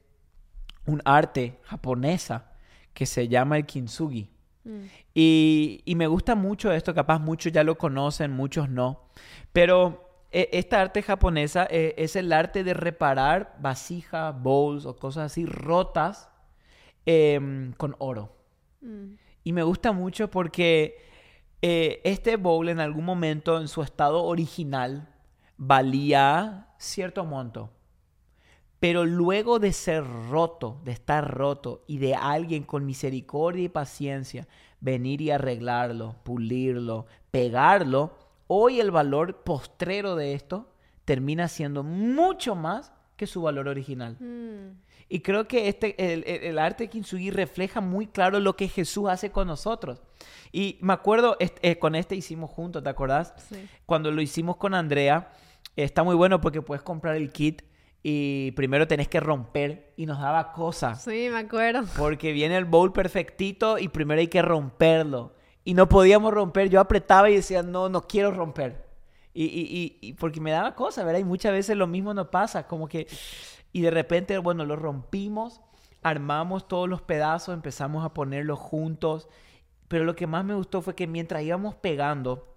un 0.85 1.01
arte 1.07 1.59
japonesa 1.63 2.53
que 2.93 3.07
se 3.07 3.27
llama 3.27 3.57
el 3.57 3.65
kintsugi. 3.65 4.29
Mm. 4.65 4.81
Y, 5.15 5.81
y, 5.87 5.95
me 5.95 6.07
gusta 6.07 6.35
mucho 6.35 6.71
esto, 6.73 6.95
capaz 6.95 7.21
muchos 7.21 7.53
ya 7.53 7.65
lo 7.65 7.79
conocen, 7.79 8.33
muchos 8.33 8.69
no. 8.69 9.07
Pero 9.55 10.27
e, 10.31 10.51
esta 10.53 10.83
arte 10.83 11.01
japonesa 11.01 11.67
eh, 11.71 11.95
es 11.97 12.15
el 12.15 12.31
arte 12.31 12.63
de 12.63 12.75
reparar 12.75 13.57
vasijas, 13.61 14.39
bowls 14.43 14.85
o 14.85 14.95
cosas 14.95 15.33
así 15.33 15.47
rotas 15.47 16.29
em, 17.07 17.73
con 17.79 17.97
oro. 17.99 18.37
Mm. 18.83 19.15
Y 19.43 19.53
me 19.55 19.63
gusta 19.63 19.93
mucho 19.93 20.31
porque 20.31 20.99
eh, 21.63 22.01
este 22.05 22.37
bowl 22.37 22.69
en 22.69 22.81
algún 22.81 23.05
momento 23.05 23.61
en 23.61 23.69
su 23.69 23.83
estado 23.83 24.25
original 24.25 25.09
valía 25.57 26.69
cierto 26.79 27.25
monto. 27.25 27.71
Pero 28.79 29.05
luego 29.05 29.59
de 29.59 29.75
ser 29.75 30.05
roto, 30.31 30.81
de 30.85 30.93
estar 30.93 31.31
roto 31.31 31.85
y 31.87 31.99
de 31.99 32.15
alguien 32.15 32.63
con 32.63 32.87
misericordia 32.87 33.65
y 33.65 33.69
paciencia 33.69 34.49
venir 34.81 35.21
y 35.21 35.31
arreglarlo, 35.31 36.17
pulirlo, 36.23 37.05
pegarlo, 37.31 38.17
hoy 38.47 38.81
el 38.81 38.91
valor 38.91 39.43
postrero 39.45 40.17
de 40.17 40.33
esto 40.33 40.73
termina 41.05 41.49
siendo 41.49 41.83
mucho 41.83 42.55
más 42.55 42.93
que 43.17 43.27
su 43.27 43.43
valor 43.43 43.69
original. 43.69 44.17
Mm. 44.19 44.81
Y 45.11 45.21
creo 45.21 45.47
que 45.47 45.69
este, 45.69 46.13
el, 46.13 46.25
el, 46.25 46.59
arte 46.59 46.85
de 46.85 46.91
Kintsugi 46.91 47.31
refleja 47.31 47.81
muy 47.81 48.07
claro 48.07 48.39
lo 48.41 48.57
que 48.57 48.69
Jesús 48.69 49.09
hace 49.09 49.31
con 49.31 49.49
nosotros. 49.49 50.01
Y 50.53 50.79
me 50.81 50.93
acuerdo, 50.93 51.37
eh, 51.39 51.79
con 51.79 51.95
este 51.95 52.17
hicimos 52.17 52.51
juntos, 52.51 52.83
¿te 52.83 52.89
acordás? 52.89 53.35
Sí. 53.49 53.69
Cuando 53.87 54.11
lo 54.11 54.21
hicimos 54.21 54.57
con 54.57 54.75
Andrea, 54.75 55.33
está 55.77 56.03
muy 56.03 56.15
bueno 56.15 56.41
porque 56.41 56.63
puedes 56.63 56.83
comprar 56.83 57.17
el 57.17 57.33
kit 57.33 57.63
y 58.03 58.53
primero 58.53 58.89
tenés 58.89 59.09
que 59.09 59.21
romper 59.21 59.93
y 59.97 60.07
nos 60.07 60.19
daba 60.21 60.53
cosas. 60.53 61.03
Sí, 61.03 61.29
me 61.31 61.39
acuerdo. 61.39 61.85
Porque 61.97 62.33
viene 62.33 62.57
el 62.57 62.65
bowl 62.65 62.93
perfectito 62.93 63.79
y 63.79 63.89
primero 63.89 64.21
hay 64.21 64.29
que 64.29 64.43
romperlo. 64.43 65.35
Y 65.65 65.75
no 65.75 65.89
podíamos 65.89 66.33
romper, 66.33 66.71
yo 66.71 66.81
apretaba 66.81 67.29
y 67.29 67.37
decía, 67.37 67.63
no, 67.63 67.89
no 67.89 68.07
quiero 68.07 68.31
romper. 68.31 68.89
Y, 69.35 69.45
y, 69.45 69.99
y, 70.01 70.13
porque 70.15 70.41
me 70.41 70.51
daba 70.51 70.75
cosas, 70.75 71.05
¿verdad? 71.05 71.21
Y 71.21 71.25
muchas 71.25 71.53
veces 71.53 71.77
lo 71.77 71.87
mismo 71.87 72.15
nos 72.15 72.29
pasa, 72.29 72.67
como 72.67 72.89
que... 72.89 73.07
Y 73.73 73.83
de 73.83 73.91
repente, 73.91 74.37
bueno, 74.39 74.65
lo 74.65 74.75
rompimos, 74.75 75.61
armamos 76.03 76.67
todos 76.67 76.89
los 76.89 77.03
pedazos, 77.03 77.55
empezamos 77.55 78.05
a 78.05 78.13
ponerlos 78.15 78.59
juntos. 78.59 79.29
Pero 79.91 80.05
lo 80.05 80.15
que 80.15 80.29
más 80.29 80.45
me 80.45 80.55
gustó 80.55 80.83
fue 80.83 80.95
que 80.95 81.09
mientras 81.09 81.43
íbamos 81.43 81.75
pegando, 81.75 82.55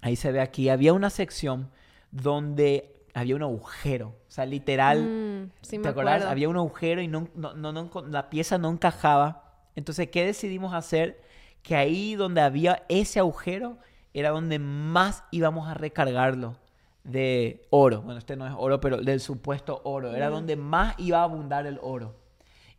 ahí 0.00 0.16
se 0.16 0.32
ve 0.32 0.40
aquí, 0.40 0.68
había 0.68 0.92
una 0.94 1.10
sección 1.10 1.70
donde 2.10 3.06
había 3.14 3.36
un 3.36 3.44
agujero. 3.44 4.08
O 4.08 4.30
sea, 4.32 4.46
literal. 4.46 5.00
Mm, 5.00 5.80
¿Te 5.80 5.88
acuerdas? 5.88 6.24
Había 6.24 6.48
un 6.48 6.56
agujero 6.56 7.00
y 7.00 7.06
no, 7.06 7.28
no, 7.36 7.54
no, 7.54 7.90
la 8.08 8.30
pieza 8.30 8.58
no 8.58 8.68
encajaba. 8.68 9.44
Entonces, 9.76 10.08
¿qué 10.08 10.26
decidimos 10.26 10.74
hacer? 10.74 11.22
Que 11.62 11.76
ahí 11.76 12.16
donde 12.16 12.40
había 12.40 12.82
ese 12.88 13.20
agujero 13.20 13.78
era 14.12 14.30
donde 14.30 14.58
más 14.58 15.22
íbamos 15.30 15.68
a 15.68 15.74
recargarlo 15.74 16.56
de 17.04 17.64
oro. 17.70 18.02
Bueno, 18.02 18.18
este 18.18 18.34
no 18.34 18.44
es 18.44 18.54
oro, 18.58 18.80
pero 18.80 18.96
del 18.96 19.20
supuesto 19.20 19.82
oro. 19.84 20.12
Era 20.16 20.30
mm. 20.30 20.32
donde 20.32 20.56
más 20.56 20.96
iba 20.98 21.20
a 21.20 21.22
abundar 21.22 21.64
el 21.68 21.78
oro. 21.80 22.16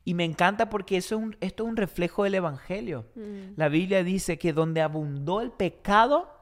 Y 0.08 0.14
me 0.14 0.24
encanta 0.24 0.70
porque 0.70 0.96
eso 0.96 1.16
es 1.16 1.22
un, 1.22 1.38
esto 1.42 1.66
es 1.66 1.70
un 1.70 1.76
reflejo 1.76 2.24
del 2.24 2.36
Evangelio. 2.36 3.08
Mm. 3.16 3.58
La 3.58 3.68
Biblia 3.68 4.06
dice 4.06 4.40
que 4.40 4.54
donde 4.54 4.80
abundó 4.80 5.42
el 5.42 5.52
pecado, 5.52 6.34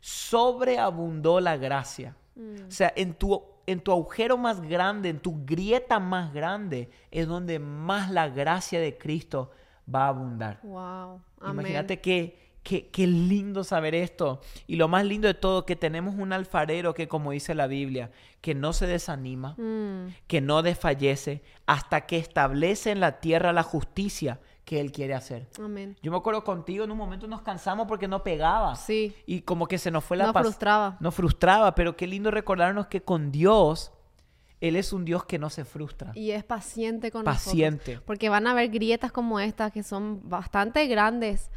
sobreabundó 0.00 1.38
la 1.38 1.56
gracia. 1.56 2.16
Mm. 2.34 2.66
O 2.66 2.70
sea, 2.72 2.92
en 2.96 3.14
tu, 3.14 3.40
en 3.68 3.78
tu 3.78 3.92
agujero 3.92 4.36
más 4.36 4.60
grande, 4.60 5.10
en 5.10 5.20
tu 5.20 5.44
grieta 5.46 6.00
más 6.00 6.34
grande, 6.34 6.90
es 7.12 7.28
donde 7.28 7.60
más 7.60 8.10
la 8.10 8.28
gracia 8.30 8.80
de 8.80 8.98
Cristo 8.98 9.52
va 9.94 10.06
a 10.06 10.08
abundar. 10.08 10.58
Wow. 10.64 11.20
Imagínate 11.48 12.00
que, 12.00 12.44
Qué, 12.64 13.06
lindo 13.06 13.62
saber 13.62 13.94
esto. 13.94 14.40
Y 14.66 14.76
lo 14.76 14.88
más 14.88 15.04
lindo 15.04 15.28
de 15.28 15.34
todo, 15.34 15.66
que 15.66 15.76
tenemos 15.76 16.14
un 16.14 16.32
alfarero 16.32 16.94
que, 16.94 17.06
como 17.08 17.32
dice 17.32 17.54
la 17.54 17.66
Biblia, 17.66 18.10
que 18.40 18.54
no 18.54 18.72
se 18.72 18.86
desanima, 18.86 19.54
mm. 19.58 19.93
Que 20.26 20.40
no 20.40 20.62
desfallece, 20.62 21.42
hasta 21.66 22.06
que 22.06 22.18
establece 22.18 22.90
en 22.90 23.00
la 23.00 23.20
tierra 23.20 23.52
la 23.52 23.62
justicia 23.62 24.40
que 24.64 24.80
Él 24.80 24.92
quiere 24.92 25.14
hacer. 25.14 25.48
Amén. 25.62 25.96
Yo 26.02 26.10
me 26.10 26.16
acuerdo 26.16 26.42
contigo, 26.42 26.84
en 26.84 26.90
un 26.90 26.98
momento 26.98 27.26
nos 27.26 27.42
cansamos 27.42 27.86
porque 27.86 28.08
no 28.08 28.22
pegaba. 28.22 28.76
Sí. 28.76 29.14
Y 29.26 29.42
como 29.42 29.66
que 29.66 29.78
se 29.78 29.90
nos 29.90 30.04
fue 30.04 30.16
la 30.16 30.32
paz. 30.32 30.42
Nos 30.42 30.52
frustraba. 30.52 30.96
Nos 31.00 31.14
frustraba, 31.14 31.74
pero 31.74 31.96
qué 31.96 32.06
lindo 32.06 32.30
recordarnos 32.30 32.86
que 32.86 33.02
con 33.02 33.30
Dios, 33.30 33.92
Él 34.60 34.76
es 34.76 34.92
un 34.92 35.04
Dios 35.04 35.24
que 35.26 35.38
no 35.38 35.50
se 35.50 35.64
frustra. 35.64 36.12
Y 36.14 36.30
es 36.30 36.44
paciente 36.44 37.10
con 37.10 37.24
nosotros. 37.24 37.44
Paciente. 37.44 38.00
Porque 38.06 38.28
van 38.28 38.46
a 38.46 38.52
haber 38.52 38.70
grietas 38.70 39.12
como 39.12 39.38
estas 39.38 39.72
que 39.72 39.82
son 39.82 40.28
bastante 40.28 40.86
grandes 40.86 41.50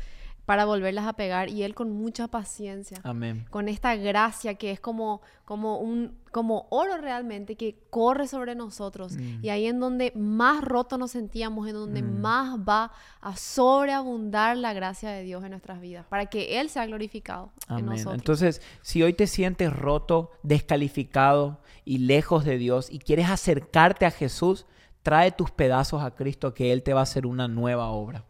para 0.47 0.63
volverlas 0.63 1.05
a 1.05 1.11
pegar 1.11 1.49
y 1.49 1.63
él 1.63 1.75
con 1.75 1.91
mucha 1.91 2.29
paciencia. 2.29 3.01
Amén. 3.03 3.45
Con 3.49 3.67
esta 3.67 3.97
gracia 3.97 4.55
que 4.55 4.71
es 4.71 4.79
como 4.79 5.21
como 5.43 5.77
un 5.79 6.15
como 6.31 6.67
oro 6.69 6.97
realmente 6.99 7.57
que 7.57 7.75
corre 7.89 8.29
sobre 8.29 8.55
nosotros 8.55 9.17
mm. 9.17 9.43
y 9.43 9.49
ahí 9.49 9.65
en 9.65 9.81
donde 9.81 10.13
más 10.15 10.63
roto 10.63 10.97
nos 10.97 11.11
sentíamos, 11.11 11.67
en 11.67 11.73
donde 11.73 12.01
mm. 12.01 12.21
más 12.21 12.59
va 12.59 12.93
a 13.19 13.35
sobreabundar 13.35 14.55
la 14.55 14.71
gracia 14.71 15.09
de 15.09 15.23
Dios 15.23 15.43
en 15.43 15.49
nuestras 15.49 15.81
vidas, 15.81 16.05
para 16.07 16.27
que 16.27 16.61
él 16.61 16.69
sea 16.69 16.85
glorificado 16.85 17.51
Amén. 17.67 17.83
en 17.83 17.89
nosotros. 17.91 18.15
Entonces, 18.15 18.61
si 18.81 19.03
hoy 19.03 19.11
te 19.11 19.27
sientes 19.27 19.73
roto, 19.73 20.31
descalificado 20.43 21.59
y 21.83 21.97
lejos 21.97 22.45
de 22.45 22.57
Dios 22.57 22.87
y 22.89 22.99
quieres 22.99 23.29
acercarte 23.29 24.05
a 24.05 24.11
Jesús, 24.11 24.65
trae 25.07 25.31
tus 25.31 25.51
pedazos 25.51 26.03
a 26.03 26.11
Cristo 26.11 26.53
que 26.53 26.71
él 26.71 26.83
te 26.83 26.93
va 26.93 26.99
a 27.01 27.03
hacer 27.03 27.25
una 27.25 27.47
nueva 27.47 27.87
obra. 27.87 28.25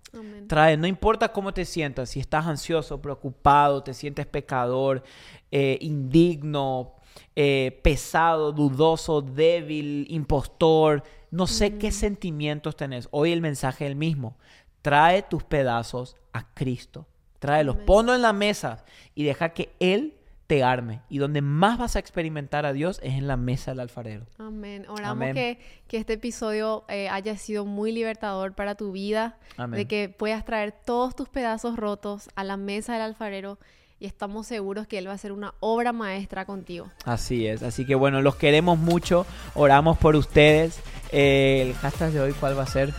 Trae, 0.47 0.77
no 0.77 0.87
importa 0.87 1.31
cómo 1.31 1.53
te 1.53 1.65
sientas, 1.65 2.09
si 2.09 2.19
estás 2.19 2.45
ansioso, 2.45 3.01
preocupado, 3.01 3.83
te 3.83 3.93
sientes 3.93 4.25
pecador, 4.25 5.03
eh, 5.51 5.77
indigno, 5.81 6.95
eh, 7.35 7.79
pesado, 7.83 8.51
dudoso, 8.51 9.21
débil, 9.21 10.05
impostor, 10.09 11.03
no 11.31 11.47
sé 11.47 11.77
qué 11.77 11.91
sentimientos 11.91 12.75
tenés. 12.75 13.07
Hoy 13.11 13.31
el 13.31 13.41
mensaje 13.41 13.85
es 13.85 13.91
el 13.91 13.97
mismo. 13.97 14.37
Trae 14.81 15.21
tus 15.21 15.43
pedazos 15.43 16.15
a 16.33 16.53
Cristo. 16.53 17.05
Tráelos, 17.39 17.77
ponlo 17.77 18.15
en 18.15 18.21
la 18.21 18.33
mesa 18.33 18.83
y 19.13 19.23
deja 19.23 19.49
que 19.49 19.75
Él 19.79 20.16
te 20.47 20.63
arme. 20.63 21.01
Y 21.09 21.19
donde 21.19 21.41
más 21.41 21.77
vas 21.77 21.95
a 21.97 21.99
experimentar 21.99 22.65
a 22.65 22.73
Dios 22.73 22.99
es 23.03 23.13
en 23.13 23.27
la 23.27 23.37
mesa 23.37 23.71
del 23.71 23.81
alfarero. 23.81 24.25
Amén. 24.39 24.85
Oramos 24.87 25.33
Que, 25.33 25.59
que, 25.87 25.97
este 25.97 26.13
episodio 26.13 26.85
eh, 26.87 27.09
haya 27.09 27.37
sido 27.37 27.65
muy 27.65 27.91
libertador 27.91 28.53
para 28.53 28.75
tu 28.75 28.93
vida. 28.93 29.37
De 29.69 29.85
que 29.85 30.09
puedas 30.09 30.45
traer 30.45 30.71
todos 30.71 31.15
tus 31.15 31.29
pedazos 31.29 31.75
rotos 31.75 32.29
a 32.35 32.43
la 32.43 32.57
mesa 32.57 32.93
del 32.93 33.01
alfarero. 33.01 33.59
Y 33.99 34.05
estamos 34.05 34.45
seguros 34.45 34.85
que 34.85 34.99
Él 34.99 35.07
va 35.07 35.13
a 35.13 35.15
hacer 35.15 35.31
una 35.31 35.55
obra 35.59 35.91
maestra 35.91 36.45
contigo. 36.45 36.87
Así 37.03 37.47
es. 37.47 37.63
Así 37.63 37.83
que 37.85 37.95
bueno, 37.95 38.21
los 38.21 38.35
queremos 38.35 38.77
mucho. 38.77 39.25
Oramos 39.55 39.97
por 39.97 40.15
ustedes. 40.15 40.79
Eh, 41.11 41.63
el 41.65 41.73
hashtag 41.73 42.11
de 42.11 42.19
hoy, 42.19 42.33
¿cuál 42.33 42.57
va 42.57 42.63
a 42.63 42.67
ser? 42.67 42.93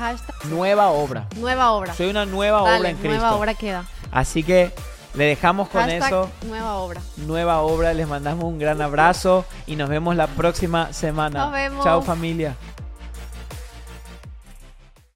Nueva 0.49 0.89
obra. 0.89 1.29
Nueva 1.37 1.71
obra. 1.71 1.95
Soy 1.95 2.09
una 2.09 2.27
nueva 2.27 2.63
obra 2.63 2.91
en 2.91 2.97
Cristo. 2.97 3.11
Nueva 3.11 3.37
obra 3.37 3.55
queda. 3.55 3.87
Así 4.11 4.43
que 4.43 4.73
le 5.19 5.25
dejamos 5.25 5.69
con 5.69 5.91
eso. 5.91 6.31
Nueva 6.47 6.77
obra. 6.77 7.01
Nueva 7.17 7.61
obra. 7.61 7.93
Les 7.93 8.07
mandamos 8.07 8.45
un 8.45 8.59
gran 8.59 8.81
abrazo 8.81 9.45
y 9.67 9.75
nos 9.75 9.89
vemos 9.89 10.15
la 10.15 10.29
próxima 10.29 10.93
semana. 10.93 11.41
Nos 11.41 11.53
vemos. 11.53 11.85
Chao 11.85 12.03
familia. 12.03 12.55